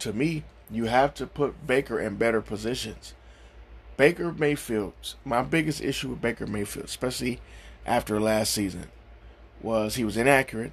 [0.00, 3.14] To me, you have to put Baker in better positions.
[3.96, 4.92] Baker Mayfield,
[5.24, 7.40] my biggest issue with Baker Mayfield, especially
[7.86, 8.88] after last season
[9.62, 10.72] was he was inaccurate.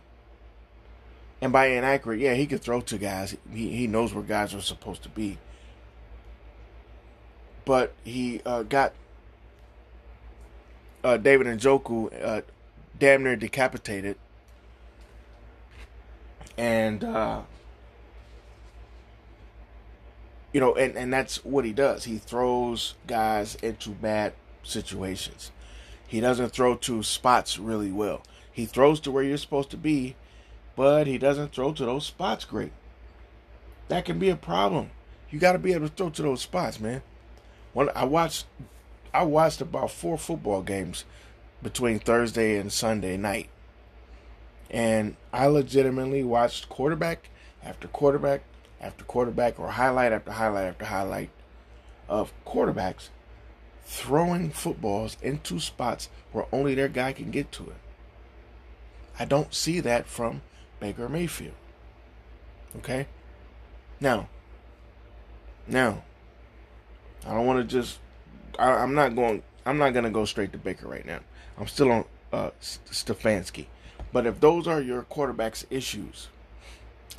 [1.40, 3.38] And by inaccurate, yeah, he could throw to guys.
[3.50, 5.38] He he knows where guys are supposed to be.
[7.64, 8.92] But he uh, got
[11.02, 12.42] uh, David Njoku uh,
[13.04, 14.16] damn near decapitated.
[16.58, 17.42] And uh,
[20.54, 22.06] you know, and, and that's what he does.
[22.06, 24.32] He throws guys into bad
[24.64, 25.52] situations.
[26.08, 28.22] He doesn't throw to spots really well.
[28.50, 30.16] He throws to where you're supposed to be,
[30.78, 32.72] but he doesn't throw to those spots great.
[33.90, 34.92] That can be a problem.
[35.30, 37.02] You got to be able to throw to those spots, man.
[37.74, 38.46] When I watched,
[39.14, 41.04] I watched about four football games
[41.64, 43.50] between Thursday and Sunday night,
[44.70, 47.30] and I legitimately watched quarterback
[47.64, 48.42] after quarterback
[48.84, 51.30] after quarterback, or highlight after highlight after highlight
[52.10, 53.10] of quarterbacks
[53.86, 57.76] throwing footballs into spots where only their guy can get to it.
[59.18, 60.42] I don't see that from
[60.80, 61.56] Baker Mayfield.
[62.78, 63.08] Okay?
[64.00, 64.28] Now,
[65.68, 66.04] now,
[67.26, 68.00] I don't want to just.
[68.60, 69.44] I, am not going.
[69.66, 71.20] I'm not going to go straight to Baker right now.
[71.58, 73.68] I'm still on uh, Stefanski.
[74.12, 76.30] But if those are your quarterback's issues,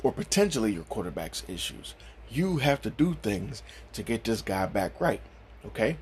[0.03, 1.95] or potentially your quarterback's issues,
[2.29, 5.21] you have to do things to get this guy back right.
[5.65, 5.97] Okay?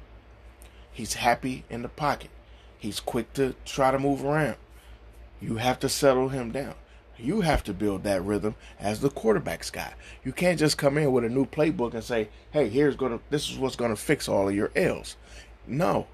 [0.92, 2.30] He's happy in the pocket.
[2.78, 4.58] He's quick to try to move around.
[5.42, 6.76] You have to settle him down.
[7.18, 9.94] You have to build that rhythm as the quarterback's guy.
[10.24, 13.50] You can't just come in with a new playbook and say, "Hey, here's gonna this
[13.50, 15.16] is what's gonna fix all of your L's."
[15.68, 16.08] No,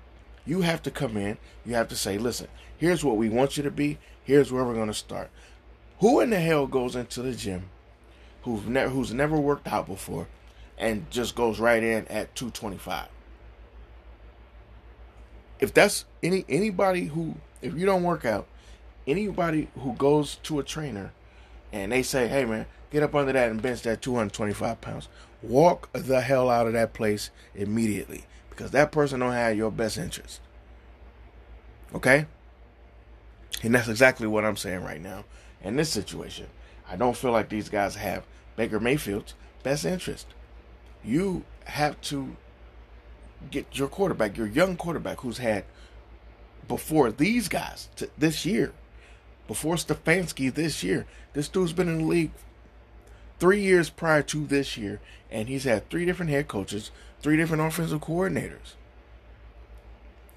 [0.45, 1.37] you have to come in.
[1.65, 2.47] You have to say, "Listen,
[2.77, 3.97] here's what we want you to be.
[4.23, 5.29] Here's where we're gonna start."
[5.99, 7.69] Who in the hell goes into the gym,
[8.43, 10.27] who's never who's never worked out before,
[10.77, 13.07] and just goes right in at 225?
[15.59, 18.47] If that's any anybody who if you don't work out
[19.09, 21.11] anybody who goes to a trainer
[21.71, 25.07] and they say, hey man, get up under that and bench that 225 pounds,
[25.41, 28.25] walk the hell out of that place immediately
[28.59, 30.41] because that person don't have your best interest.
[31.95, 32.25] Okay?
[33.63, 35.23] And that's exactly what I'm saying right now.
[35.63, 36.47] In this situation,
[36.85, 38.25] I don't feel like these guys have
[38.57, 40.27] Baker Mayfield's best interest.
[41.05, 42.35] You have to
[43.49, 45.63] get your quarterback, your young quarterback who's had
[46.67, 48.73] before these guys to this year
[49.47, 51.07] before Stefanski this year.
[51.31, 52.31] This dude's been in the league
[53.39, 54.99] three years prior to this year,
[55.31, 58.75] and he's had three different head coaches, three different offensive coordinators.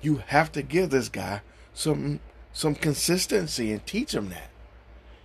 [0.00, 1.42] You have to give this guy
[1.74, 2.20] some
[2.52, 4.50] some consistency and teach him that.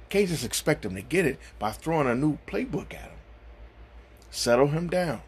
[0.10, 3.18] Can't just expect him to get it by throwing a new playbook at him.
[4.32, 5.22] Settle him down.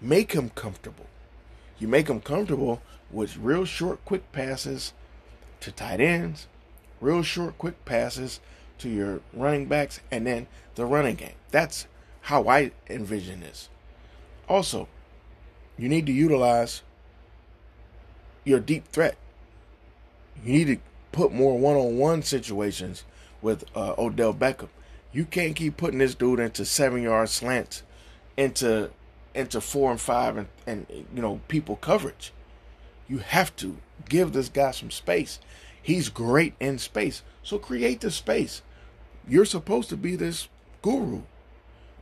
[0.00, 1.06] Make him comfortable.
[1.78, 4.92] You make him comfortable with real short, quick passes
[5.60, 6.46] to tight ends,
[7.00, 8.40] real short, quick passes
[8.78, 11.34] to your running backs, and then the running game.
[11.50, 11.86] That's
[12.22, 13.68] how I envision this.
[14.48, 14.88] Also,
[15.78, 16.82] you need to utilize
[18.44, 19.16] your deep threat.
[20.44, 20.78] You need to
[21.12, 23.04] put more one on one situations
[23.40, 24.68] with uh, Odell Beckham.
[25.12, 27.82] You can't keep putting this dude into seven yard slants,
[28.36, 28.90] into
[29.34, 32.32] into four and five and, and you know people coverage.
[33.08, 33.76] You have to
[34.08, 35.38] give this guy some space.
[35.84, 37.22] He's great in space.
[37.42, 38.62] So create the space.
[39.28, 40.48] You're supposed to be this
[40.80, 41.20] guru.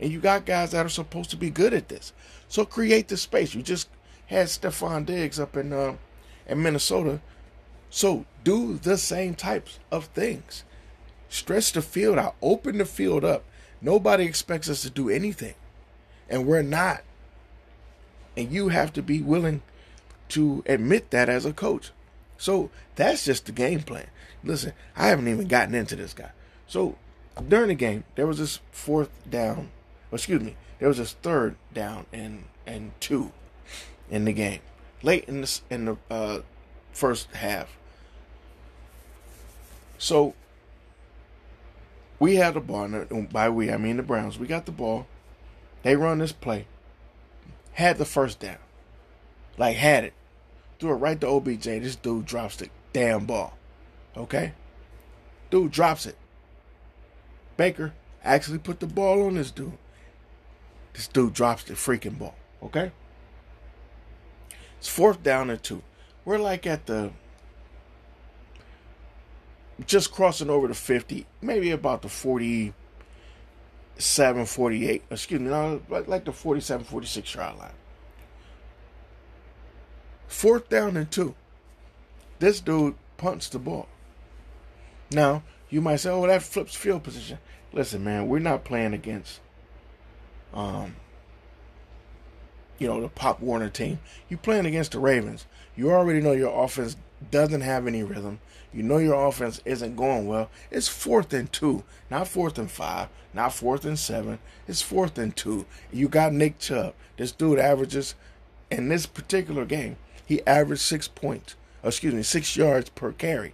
[0.00, 2.12] And you got guys that are supposed to be good at this.
[2.46, 3.56] So create the space.
[3.56, 3.88] You just
[4.26, 5.96] had Stefon Diggs up in uh,
[6.46, 7.20] in Minnesota.
[7.90, 10.62] So do the same types of things.
[11.28, 12.36] Stretch the field out.
[12.40, 13.42] Open the field up.
[13.80, 15.54] Nobody expects us to do anything.
[16.30, 17.02] And we're not.
[18.36, 19.62] And you have to be willing
[20.28, 21.90] to admit that as a coach.
[22.42, 24.08] So that's just the game plan.
[24.42, 26.32] Listen, I haven't even gotten into this guy.
[26.66, 26.96] So
[27.46, 29.70] during the game, there was this fourth down,
[30.12, 33.30] excuse me, there was this third down and and two
[34.10, 34.58] in the game,
[35.04, 36.40] late in the in the uh,
[36.90, 37.76] first half.
[39.96, 40.34] So
[42.18, 42.92] we had the ball.
[42.92, 44.36] And by we, I mean the Browns.
[44.36, 45.06] We got the ball.
[45.84, 46.66] They run this play.
[47.74, 48.58] Had the first down.
[49.56, 50.14] Like had it
[50.82, 51.62] threw it right to OBJ.
[51.62, 53.56] This dude drops the damn ball.
[54.16, 54.52] Okay?
[55.48, 56.16] Dude drops it.
[57.56, 57.92] Baker
[58.24, 59.78] actually put the ball on this dude.
[60.92, 62.34] This dude drops the freaking ball.
[62.64, 62.90] Okay?
[64.78, 65.82] It's fourth down and two.
[66.24, 67.12] We're like at the
[69.86, 72.74] just crossing over the 50, maybe about the 47,
[74.46, 75.48] 48, excuse me,
[76.08, 77.70] like the 47, 46 yard line.
[80.26, 81.34] Fourth down and two.
[82.38, 83.88] This dude punts the ball.
[85.10, 87.38] Now, you might say, oh, that flips field position.
[87.72, 89.40] Listen, man, we're not playing against,
[90.52, 90.96] um,
[92.78, 94.00] you know, the Pop Warner team.
[94.28, 95.46] You're playing against the Ravens.
[95.76, 96.96] You already know your offense
[97.30, 98.40] doesn't have any rhythm.
[98.72, 100.50] You know your offense isn't going well.
[100.70, 104.38] It's fourth and two, not fourth and five, not fourth and seven.
[104.66, 105.66] It's fourth and two.
[105.92, 106.94] You got Nick Chubb.
[107.16, 108.14] This dude averages
[108.70, 109.96] in this particular game
[110.32, 113.52] he averaged six points, uh, excuse me, six yards per carry.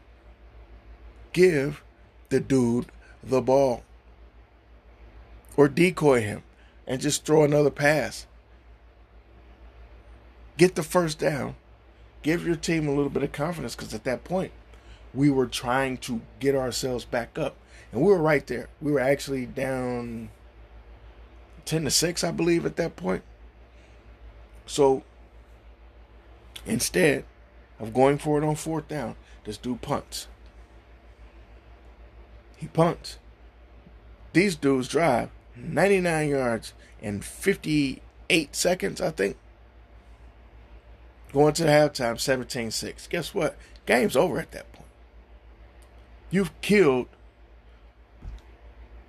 [1.32, 1.82] Give
[2.28, 2.86] the dude
[3.20, 3.82] the ball.
[5.56, 6.44] Or decoy him
[6.86, 8.26] and just throw another pass.
[10.56, 11.56] get the first down,
[12.22, 14.52] give your team a little bit of confidence because at that point,
[15.12, 17.56] we were trying to get ourselves back up.
[17.90, 18.68] And we were right there.
[18.80, 20.30] We were actually down
[21.64, 23.22] 10 to 6, I believe, at that point.
[24.66, 25.02] So
[26.68, 27.24] instead
[27.78, 30.28] of going for it on fourth down, this dude punts.
[32.56, 33.18] He punts.
[34.32, 39.36] These dudes drive 99 yards in 58 seconds, I think.
[41.32, 43.06] Going to the halftime 17 6.
[43.06, 43.56] Guess what?
[43.86, 44.88] Game's over at that point.
[46.30, 47.06] You've killed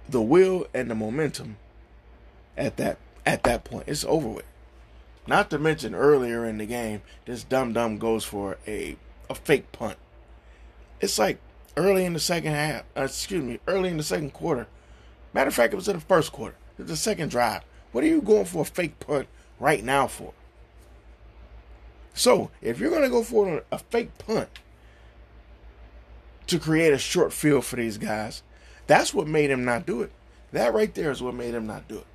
[0.07, 1.57] the will and the momentum
[2.57, 3.85] at that at that point.
[3.87, 4.45] It's over with.
[5.29, 8.97] Not to mention earlier in the game, this dumb dumb goes for a
[9.29, 9.99] a fake punt.
[11.01, 11.39] It's like
[11.77, 14.65] early in the second half, uh, excuse me, early in the second quarter.
[15.31, 16.55] Matter of fact, it was in the first quarter.
[16.79, 17.61] The second drive.
[17.91, 19.27] What are you going for a fake punt
[19.59, 20.33] right now for?
[22.15, 24.49] So, if you're going to go for a fake punt
[26.47, 28.41] to create a short field for these guys,
[28.87, 30.11] that's what made him not do it.
[30.53, 32.07] That right there is what made him not do it.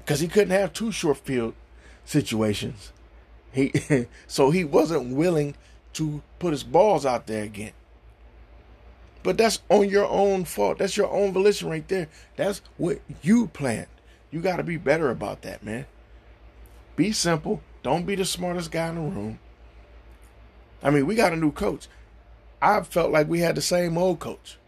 [0.00, 1.54] Because he couldn't have two short field
[2.04, 2.92] situations.
[3.52, 3.72] He
[4.26, 5.54] so he wasn't willing
[5.94, 7.72] to put his balls out there again.
[9.22, 10.78] But that's on your own fault.
[10.78, 12.08] That's your own volition right there.
[12.36, 13.86] That's what you planned.
[14.30, 15.86] You got to be better about that, man.
[16.96, 17.62] Be simple.
[17.82, 19.38] Don't be the smartest guy in the room.
[20.82, 21.86] I mean, we got a new coach.
[22.60, 24.58] I felt like we had the same old coach.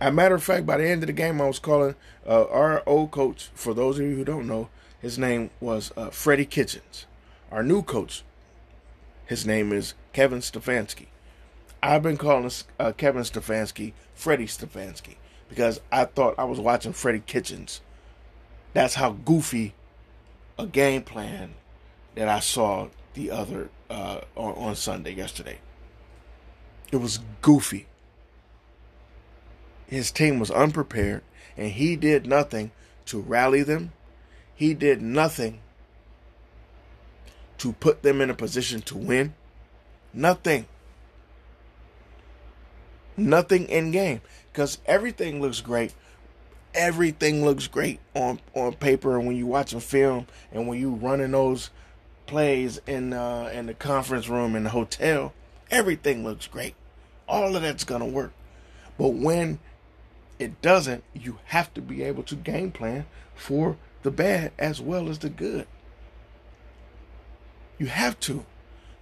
[0.00, 1.94] As a matter of fact, by the end of the game, I was calling
[2.26, 3.50] uh, our old coach.
[3.54, 4.70] For those of you who don't know,
[5.00, 7.06] his name was uh, Freddie Kitchens.
[7.50, 8.22] Our new coach,
[9.26, 11.06] his name is Kevin Stefanski.
[11.82, 15.16] I've been calling uh, Kevin Stefanski Freddie Stefanski
[15.48, 17.80] because I thought I was watching Freddie Kitchens.
[18.72, 19.74] That's how goofy
[20.58, 21.54] a game plan
[22.14, 25.58] that I saw the other uh, on, on Sunday yesterday.
[26.92, 27.86] It was goofy.
[29.86, 31.22] His team was unprepared,
[31.56, 32.70] and he did nothing
[33.06, 33.92] to rally them.
[34.60, 35.60] He did nothing
[37.56, 39.32] to put them in a position to win.
[40.12, 40.66] Nothing.
[43.16, 44.20] Nothing in game
[44.52, 45.94] because everything looks great.
[46.74, 50.90] Everything looks great on on paper, and when you watch a film, and when you
[50.90, 51.70] running those
[52.26, 55.32] plays in uh, in the conference room in the hotel,
[55.70, 56.74] everything looks great.
[57.26, 58.34] All of that's gonna work,
[58.98, 59.58] but when
[60.38, 65.08] it doesn't, you have to be able to game plan for the bad as well
[65.08, 65.66] as the good.
[67.78, 68.44] You have to.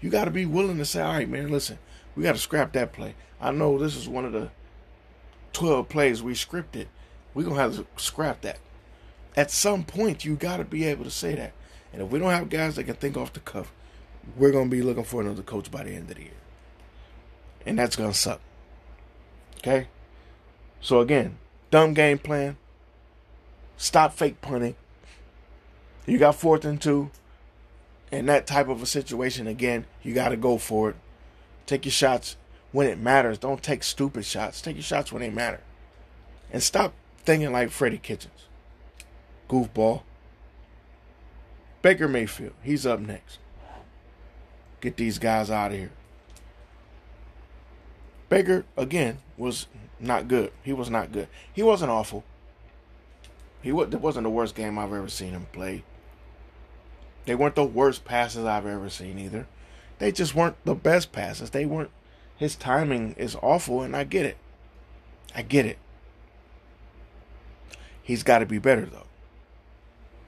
[0.00, 1.78] You got to be willing to say, all right, man, listen,
[2.14, 3.14] we got to scrap that play.
[3.40, 4.50] I know this is one of the
[5.52, 6.86] 12 plays we scripted.
[7.34, 8.58] We're going to have to scrap that.
[9.36, 11.52] At some point, you got to be able to say that.
[11.92, 13.72] And if we don't have guys that can think off the cuff,
[14.36, 16.32] we're going to be looking for another coach by the end of the year.
[17.64, 18.40] And that's going to suck.
[19.58, 19.88] Okay?
[20.80, 21.38] So, again,
[21.70, 22.56] dumb game plan.
[23.76, 24.76] Stop fake punting.
[26.08, 27.10] You got fourth and two.
[28.10, 30.96] In that type of a situation, again, you got to go for it.
[31.66, 32.38] Take your shots
[32.72, 33.36] when it matters.
[33.36, 34.62] Don't take stupid shots.
[34.62, 35.60] Take your shots when they matter.
[36.50, 38.46] And stop thinking like Freddie Kitchens.
[39.50, 40.02] Goofball.
[41.82, 43.38] Baker Mayfield, he's up next.
[44.80, 45.92] Get these guys out of here.
[48.30, 49.66] Baker, again, was
[50.00, 50.52] not good.
[50.62, 51.28] He was not good.
[51.52, 52.24] He wasn't awful.
[53.60, 55.84] He wasn't the worst game I've ever seen him play.
[57.28, 59.46] They weren't the worst passes I've ever seen either.
[59.98, 61.50] They just weren't the best passes.
[61.50, 61.90] They weren't.
[62.38, 64.38] His timing is awful, and I get it.
[65.34, 65.76] I get it.
[68.02, 69.08] He's got to be better, though.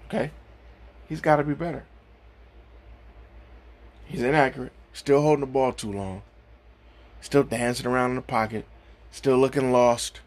[0.08, 0.30] Okay?
[1.08, 1.84] He's got to be better.
[4.04, 4.72] He's inaccurate.
[4.92, 6.20] Still holding the ball too long.
[7.22, 8.66] Still dancing around in the pocket.
[9.10, 10.20] Still looking lost.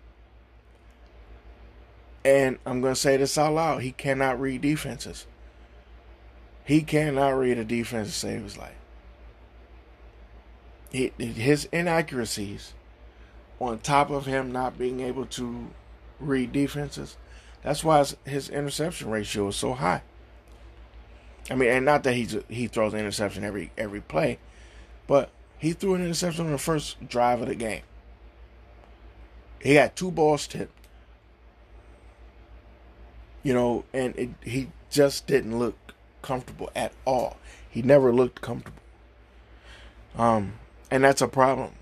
[2.25, 3.83] And I'm going to say this out loud.
[3.83, 5.27] He cannot read defenses.
[6.65, 8.75] He cannot read a defense to save his life.
[10.91, 12.73] He, his inaccuracies,
[13.59, 15.67] on top of him not being able to
[16.19, 17.17] read defenses,
[17.63, 20.03] that's why his, interception ratio is so high.
[21.49, 24.39] I mean, and not that he's he throws an interception every every play,
[25.07, 27.81] but he threw an interception on the first drive of the game.
[29.59, 30.71] He got two balls tipped.
[33.43, 35.75] You know, and it, he just didn't look
[36.23, 37.37] comfortable at all.
[37.69, 38.81] He never looked comfortable.
[40.17, 40.53] Um,
[40.89, 41.73] and that's a problem.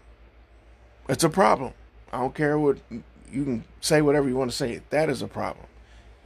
[1.08, 1.74] It's a problem.
[2.12, 4.82] I don't care what you can say whatever you want to say.
[4.90, 5.66] That is a problem.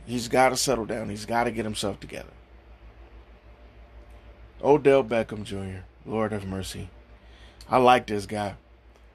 [0.05, 1.09] He's got to settle down.
[1.09, 2.29] He's got to get himself together.
[4.63, 5.83] Odell Beckham Jr.
[6.05, 6.89] Lord have mercy.
[7.69, 8.55] I like this guy.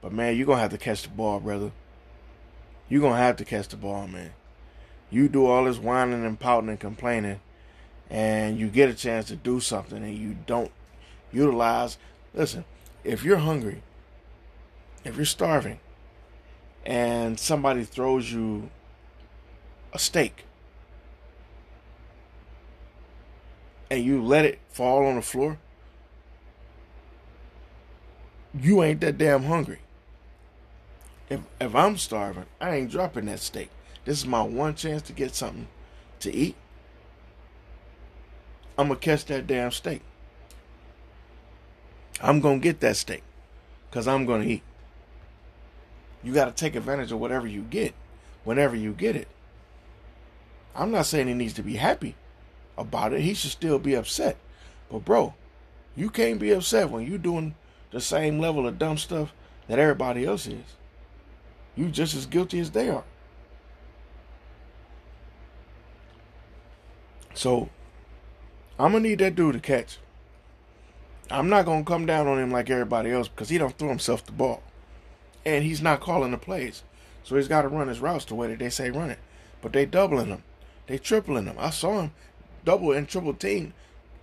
[0.03, 1.73] But man, you're gonna have to catch the ball, brother.
[2.89, 4.33] You're gonna have to catch the ball, man.
[5.11, 7.41] You do all this whining and pouting and complaining,
[8.11, 10.73] and you get a chance to do something and you don't
[11.33, 11.97] utilize.
[12.35, 12.65] Listen,
[13.05, 13.83] if you're hungry,
[15.05, 15.79] if you're starving,
[16.85, 18.71] and somebody throws you
[19.93, 20.45] a steak,
[23.91, 25.59] and you let it fall on the floor,
[28.59, 29.81] you ain't that damn hungry.
[31.29, 33.71] If if I'm starving, I ain't dropping that steak.
[34.05, 35.69] This is my one chance to get something
[36.21, 36.57] to eat.
[38.81, 40.01] I'm gonna catch that damn steak.
[42.23, 43.23] I'm gonna get that steak
[43.91, 44.63] because I'm gonna eat.
[46.25, 47.93] You got to take advantage of whatever you get,
[48.43, 49.29] whenever you get it.
[50.75, 52.15] I'm not saying he needs to be happy
[52.79, 53.21] about it.
[53.21, 54.39] He should still be upset.
[54.91, 55.35] But bro,
[55.95, 57.57] you can't be upset when you're doing
[57.91, 59.35] the same level of dumb stuff
[59.69, 60.65] that everybody else is.
[61.77, 63.05] You just as guilty as they are.
[67.35, 67.69] So
[68.81, 69.99] I'm gonna need that dude to catch.
[71.31, 74.25] I'm not gonna come down on him like everybody else because he don't throw himself
[74.25, 74.63] the ball,
[75.45, 76.83] and he's not calling the plays.
[77.23, 79.19] So he's got to run his routes the way that they say run it.
[79.61, 80.45] But they doubling him,
[80.87, 81.57] they tripling him.
[81.59, 82.13] I saw him
[82.65, 83.75] double and triple team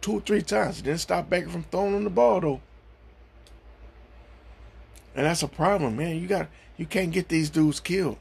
[0.02, 0.78] two three times.
[0.78, 2.62] He didn't stop Baker from throwing him the ball though.
[5.16, 6.20] And that's a problem, man.
[6.20, 6.48] You got
[6.78, 8.18] you can't get these dudes killed.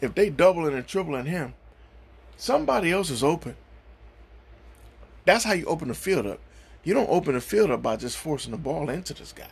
[0.00, 1.52] If they doubling and tripling him,
[2.38, 3.56] somebody else is open.
[5.24, 6.40] That's how you open the field up.
[6.82, 9.50] You don't open the field up by just forcing the ball into this guy.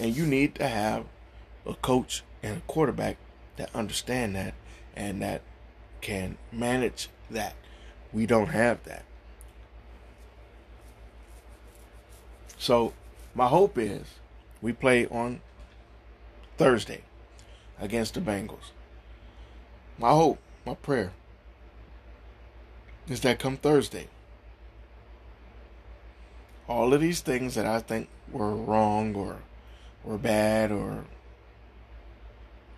[0.00, 1.04] And you need to have
[1.66, 3.16] a coach and a quarterback
[3.56, 4.54] that understand that
[4.94, 5.42] and that
[6.00, 7.54] can manage that.
[8.12, 9.04] We don't have that.
[12.56, 12.92] So,
[13.34, 14.06] my hope is
[14.60, 15.40] we play on
[16.56, 17.02] Thursday
[17.78, 18.72] against the Bengals.
[19.98, 21.12] My hope, my prayer
[23.08, 24.08] is that come Thursday,
[26.68, 29.38] all of these things that I think were wrong or
[30.04, 31.04] were bad or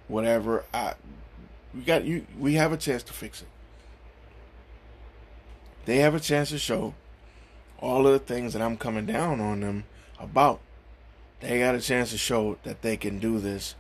[0.09, 0.95] whatever, I
[1.75, 3.49] we got you we have a chance to fix it.
[5.85, 6.95] They have a chance to show
[7.81, 9.85] all of the things that I'm coming down on them
[10.19, 10.61] about.
[11.41, 13.75] They got a chance to show that they can do this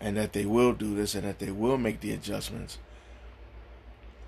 [0.00, 2.78] and that they will do this and that they will make the adjustments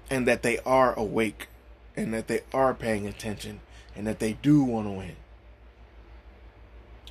[0.08, 1.48] and that they are awake
[1.96, 3.60] and that they are paying attention
[3.96, 5.16] and that they do want to win.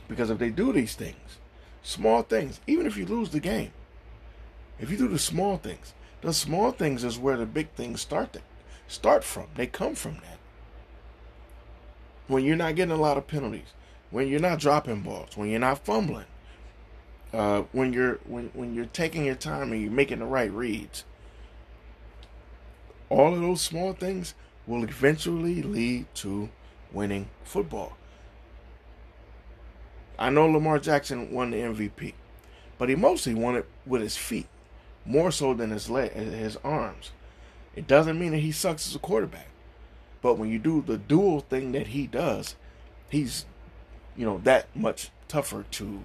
[0.08, 1.38] Because if they do these things,
[1.84, 3.72] small things, even if you lose the game,
[4.80, 8.34] if you do the small things, the small things is where the big things start
[8.34, 8.42] to
[8.88, 9.48] start from.
[9.56, 10.38] They come from that.
[12.28, 13.74] When you're not getting a lot of penalties,
[14.12, 16.26] when you're not dropping balls, when you're not fumbling,
[17.32, 21.06] uh, when you're when when you're taking your time and you're making the right reads,
[23.10, 24.34] all of those small things
[24.68, 26.50] will eventually lead to
[26.92, 27.98] winning football.
[30.18, 32.14] I know Lamar Jackson won the MVP,
[32.78, 34.48] but he mostly won it with his feet,
[35.06, 37.12] more so than his leg, his arms.
[37.76, 39.48] It doesn't mean that he sucks as a quarterback,
[40.22, 42.56] but when you do the dual thing that he does,
[43.10, 43.46] he's,
[44.18, 46.04] you know, that much tougher to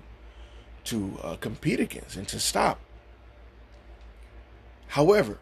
[0.85, 2.79] to uh, compete against and to stop.
[4.89, 5.39] However,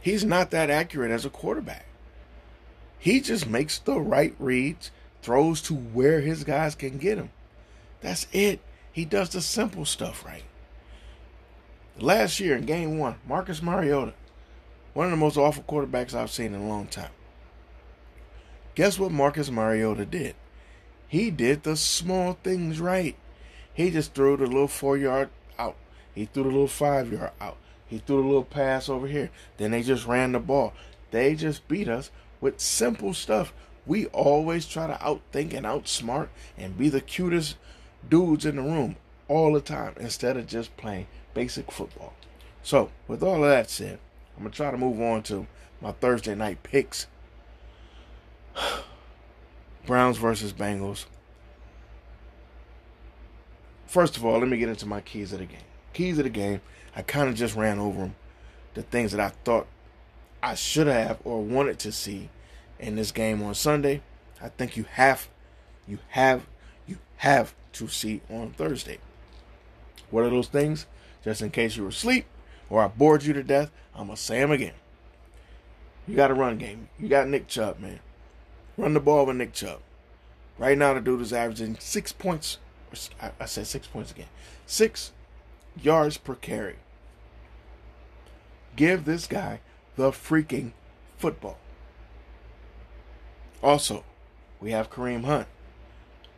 [0.00, 1.86] he's not that accurate as a quarterback.
[3.02, 4.92] He just makes the right reads,
[5.22, 7.30] throws to where his guys can get him.
[8.00, 8.60] That's it.
[8.92, 10.44] He does the simple stuff right.
[11.98, 14.14] Last year in game one, Marcus Mariota,
[14.94, 17.10] one of the most awful quarterbacks I've seen in a long time.
[18.76, 20.36] Guess what Marcus Mariota did?
[21.08, 23.16] He did the small things right.
[23.74, 25.74] He just threw the little four yard out.
[26.14, 27.56] He threw the little five yard out.
[27.84, 29.30] He threw the little pass over here.
[29.56, 30.72] Then they just ran the ball.
[31.10, 32.12] They just beat us
[32.42, 33.54] with simple stuff.
[33.86, 36.28] We always try to outthink and outsmart
[36.58, 37.56] and be the cutest
[38.06, 38.96] dudes in the room
[39.28, 42.12] all the time instead of just playing basic football.
[42.62, 43.98] So, with all of that said,
[44.36, 45.46] I'm going to try to move on to
[45.80, 47.06] my Thursday night picks.
[49.86, 51.06] Browns versus Bengals.
[53.86, 55.58] First of all, let me get into my keys of the game.
[55.92, 56.60] Keys of the game,
[56.94, 58.14] I kind of just ran over them.
[58.74, 59.66] The things that I thought
[60.42, 62.28] I should have or wanted to see
[62.80, 64.02] in this game on Sunday.
[64.40, 65.28] I think you have,
[65.86, 66.46] you have,
[66.86, 68.98] you have to see on Thursday.
[70.10, 70.86] What are those things?
[71.22, 72.26] Just in case you were asleep
[72.68, 74.74] or I bored you to death, I'm going to say them again.
[76.08, 76.88] You got a run game.
[76.98, 78.00] You got Nick Chubb, man.
[78.76, 79.80] Run the ball with Nick Chubb.
[80.58, 82.58] Right now, the dude is averaging six points.
[83.20, 84.26] I said six points again.
[84.66, 85.12] Six
[85.80, 86.76] yards per carry.
[88.74, 89.60] Give this guy
[89.96, 90.72] the freaking
[91.18, 91.58] football.
[93.62, 94.04] Also,
[94.60, 95.46] we have Kareem Hunt.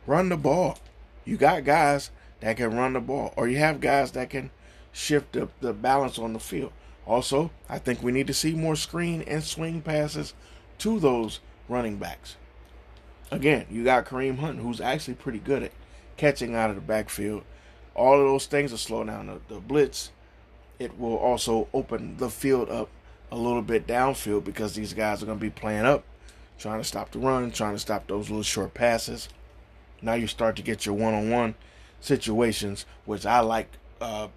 [0.07, 0.78] Run the ball.
[1.24, 4.50] You got guys that can run the ball, or you have guys that can
[4.92, 6.72] shift the, the balance on the field.
[7.07, 10.34] Also, I think we need to see more screen and swing passes
[10.78, 12.36] to those running backs.
[13.30, 15.72] Again, you got Kareem Hunt, who's actually pretty good at
[16.16, 17.42] catching out of the backfield.
[17.94, 20.11] All of those things will slow down the, the blitz.
[20.78, 22.88] It will also open the field up
[23.35, 26.05] a little bit downfield because these guys are going to be playing up,
[26.57, 29.28] trying to stop the run, trying to stop those little short passes.
[30.01, 31.57] Now you start to get your one on one
[32.01, 33.68] situations, which I like
[34.01, 34.28] uh,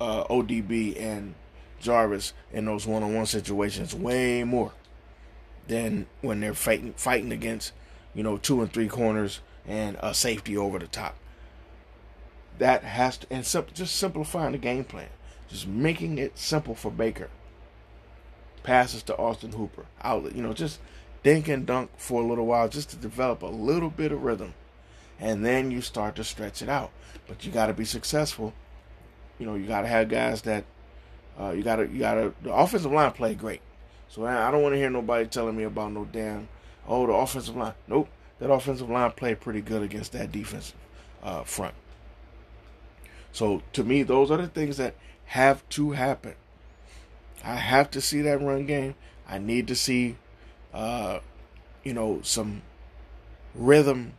[0.00, 1.34] uh, ODB and
[1.78, 4.72] Jarvis in those one on one situations way more
[5.66, 7.72] than when they're fighting fighting against,
[8.14, 11.16] you know, two and three corners and a safety over the top.
[12.56, 15.10] That has to and sim- just simplifying the game plan,
[15.50, 17.28] just making it simple for Baker.
[18.62, 20.80] Passes to Austin Hooper, outlet, you know, just
[21.22, 24.54] dink and dunk for a little while, just to develop a little bit of rhythm,
[25.18, 26.90] and then you start to stretch it out.
[27.26, 28.52] But you got to be successful.
[29.38, 30.64] You know, you got to have guys that
[31.40, 33.60] uh, you got to you got to the offensive line play great.
[34.08, 36.48] So I don't want to hear nobody telling me about no damn
[36.86, 37.74] oh the offensive line.
[37.86, 40.76] Nope, that offensive line played pretty good against that defensive
[41.22, 41.74] uh, front.
[43.32, 44.94] So to me, those are the things that
[45.26, 46.34] have to happen.
[47.44, 48.94] I have to see that run game.
[49.28, 50.16] I need to see,
[50.72, 51.20] uh,
[51.84, 52.62] you know, some
[53.54, 54.14] rhythm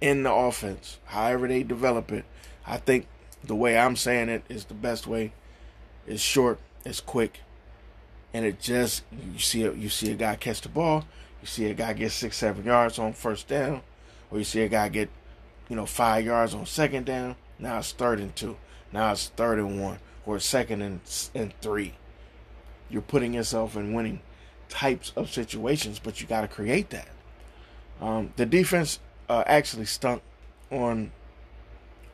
[0.00, 0.98] in the offense.
[1.06, 2.24] However they develop it,
[2.66, 3.06] I think
[3.42, 5.32] the way I'm saying it is the best way.
[6.06, 7.40] It's short, it's quick,
[8.32, 11.04] and it just you see a, you see a guy catch the ball,
[11.40, 13.82] you see a guy get six seven yards on first down,
[14.30, 15.10] or you see a guy get
[15.68, 17.36] you know five yards on second down.
[17.58, 18.56] Now it's third and two.
[18.92, 21.00] Now it's third and one, or second and
[21.34, 21.94] and three.
[22.90, 24.20] You're putting yourself in winning
[24.68, 27.08] types of situations, but you got to create that.
[28.00, 30.22] Um, the defense uh, actually stunk
[30.70, 31.12] on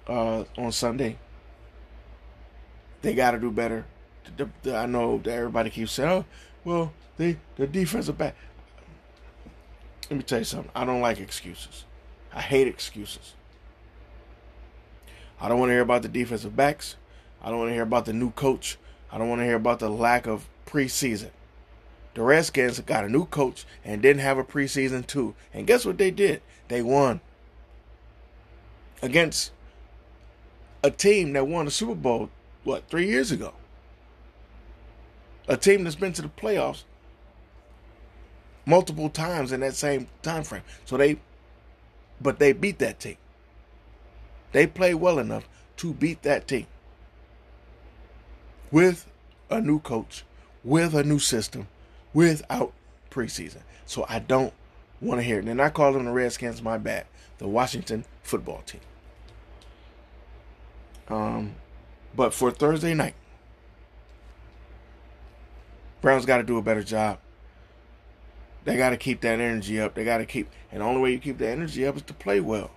[0.07, 1.19] uh, on Sunday.
[3.03, 3.85] They got to do better.
[4.37, 6.25] The, the, I know that everybody keeps saying, "Oh,
[6.65, 8.35] well, they the defensive back."
[10.11, 10.71] Let me tell you something.
[10.75, 11.85] I don't like excuses.
[12.33, 13.35] I hate excuses.
[15.41, 16.97] I don't want to hear about the defensive backs.
[17.43, 18.79] I don't want to hear about the new coach.
[19.11, 21.31] I don't want to hear about the lack of preseason.
[22.15, 25.35] The Redskins got a new coach and didn't have a preseason too.
[25.53, 26.43] And guess what they did?
[26.69, 27.21] They won
[29.03, 29.53] against
[30.83, 32.31] a team that won the Super Bowl
[32.65, 33.53] what three years ago.
[35.49, 36.85] A team that's been to the playoffs
[38.65, 40.63] multiple times in that same time frame.
[40.85, 41.19] So they,
[42.21, 43.17] but they beat that team.
[44.53, 45.49] They played well enough
[45.79, 46.67] to beat that team
[48.71, 49.07] with
[49.51, 50.25] a new coach,
[50.67, 51.69] with a new system,
[52.13, 52.73] without
[53.09, 53.63] preseason.
[53.87, 54.53] So I don't
[55.01, 55.47] want to hear it.
[55.47, 57.07] And I call them the Redskins, my bad.
[57.39, 58.81] The Washington football team.
[61.09, 61.55] Um,
[62.15, 63.15] but for Thursday night,
[66.01, 67.19] Browns got to do a better job.
[68.65, 69.95] They got to keep that energy up.
[69.95, 72.15] They got to keep, and the only way you keep the energy up is to
[72.15, 72.73] play well.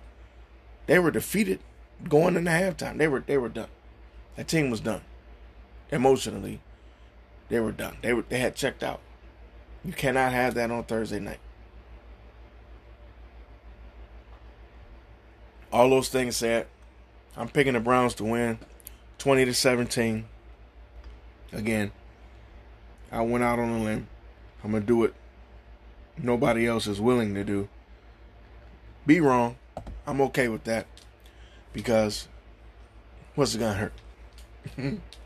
[0.86, 1.58] They were defeated
[2.08, 2.98] going into halftime.
[2.98, 3.68] They were they were done.
[4.36, 5.02] That team was done.
[5.90, 6.60] Emotionally,
[7.50, 7.96] they were done.
[8.00, 9.00] They were they had checked out.
[9.84, 11.40] You cannot have that on Thursday night.
[15.72, 16.66] All those things said,
[17.36, 18.58] I'm picking the Browns to win
[19.18, 20.24] 20 to 17.
[21.52, 21.92] Again,
[23.12, 24.08] I went out on a limb.
[24.64, 25.14] I'm going to do it
[26.22, 27.68] nobody else is willing to do.
[29.06, 29.56] Be wrong.
[30.06, 30.86] I'm okay with that
[31.72, 32.28] because
[33.34, 35.00] what's it going to hurt?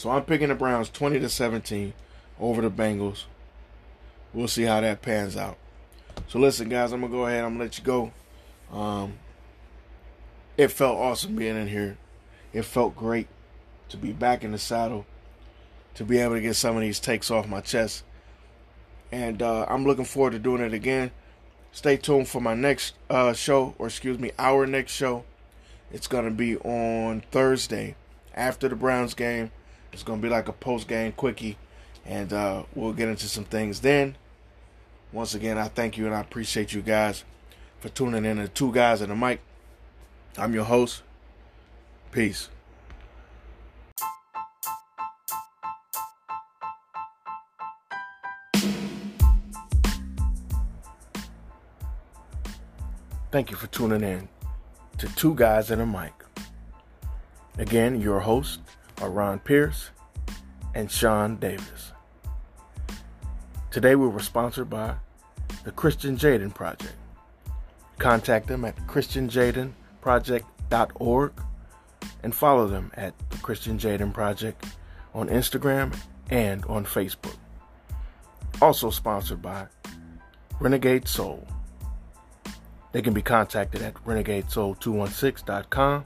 [0.00, 1.92] so I'm picking the Browns 20 to 17
[2.40, 3.24] over the Bengals.
[4.32, 5.58] We'll see how that pans out.
[6.26, 7.44] So listen, guys, I'm gonna go ahead.
[7.44, 8.10] I'm gonna let you go.
[8.72, 9.18] Um,
[10.56, 11.98] it felt awesome being in here.
[12.54, 13.26] It felt great
[13.90, 15.04] to be back in the saddle,
[15.96, 18.02] to be able to get some of these takes off my chest.
[19.12, 21.10] And uh, I'm looking forward to doing it again.
[21.72, 25.24] Stay tuned for my next uh, show, or excuse me, our next show.
[25.92, 27.96] It's to be on Thursday
[28.34, 29.50] after the Browns game.
[29.92, 31.58] It's going to be like a post game quickie,
[32.04, 34.16] and uh, we'll get into some things then.
[35.12, 37.24] Once again, I thank you and I appreciate you guys
[37.80, 39.40] for tuning in to Two Guys and a Mic.
[40.38, 41.02] I'm your host.
[42.12, 42.48] Peace.
[53.32, 54.28] Thank you for tuning in
[54.98, 56.12] to Two Guys and a Mic.
[57.58, 58.58] Again, your hosts
[59.00, 59.90] are Ron Pierce
[60.74, 61.92] and Sean Davis.
[63.70, 64.96] Today we were sponsored by
[65.64, 66.94] the Christian Jaden Project.
[67.98, 71.32] Contact them at christianjadenproject.org
[72.22, 74.66] and follow them at the Christian Jaden Project
[75.14, 75.96] on Instagram
[76.30, 77.36] and on Facebook.
[78.60, 79.66] Also sponsored by
[80.60, 81.48] Renegade Soul.
[82.92, 86.04] They can be contacted at renegadesoul216.com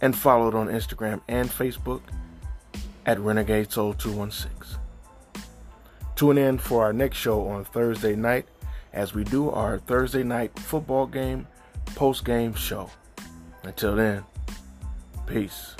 [0.00, 2.02] and followed on Instagram and Facebook
[3.04, 4.78] at Renegade Soul 216.
[6.16, 8.46] Tune in for our next show on Thursday night
[8.92, 11.46] as we do our Thursday night football game
[11.94, 12.90] post game show.
[13.62, 14.24] Until then,
[15.26, 15.76] peace.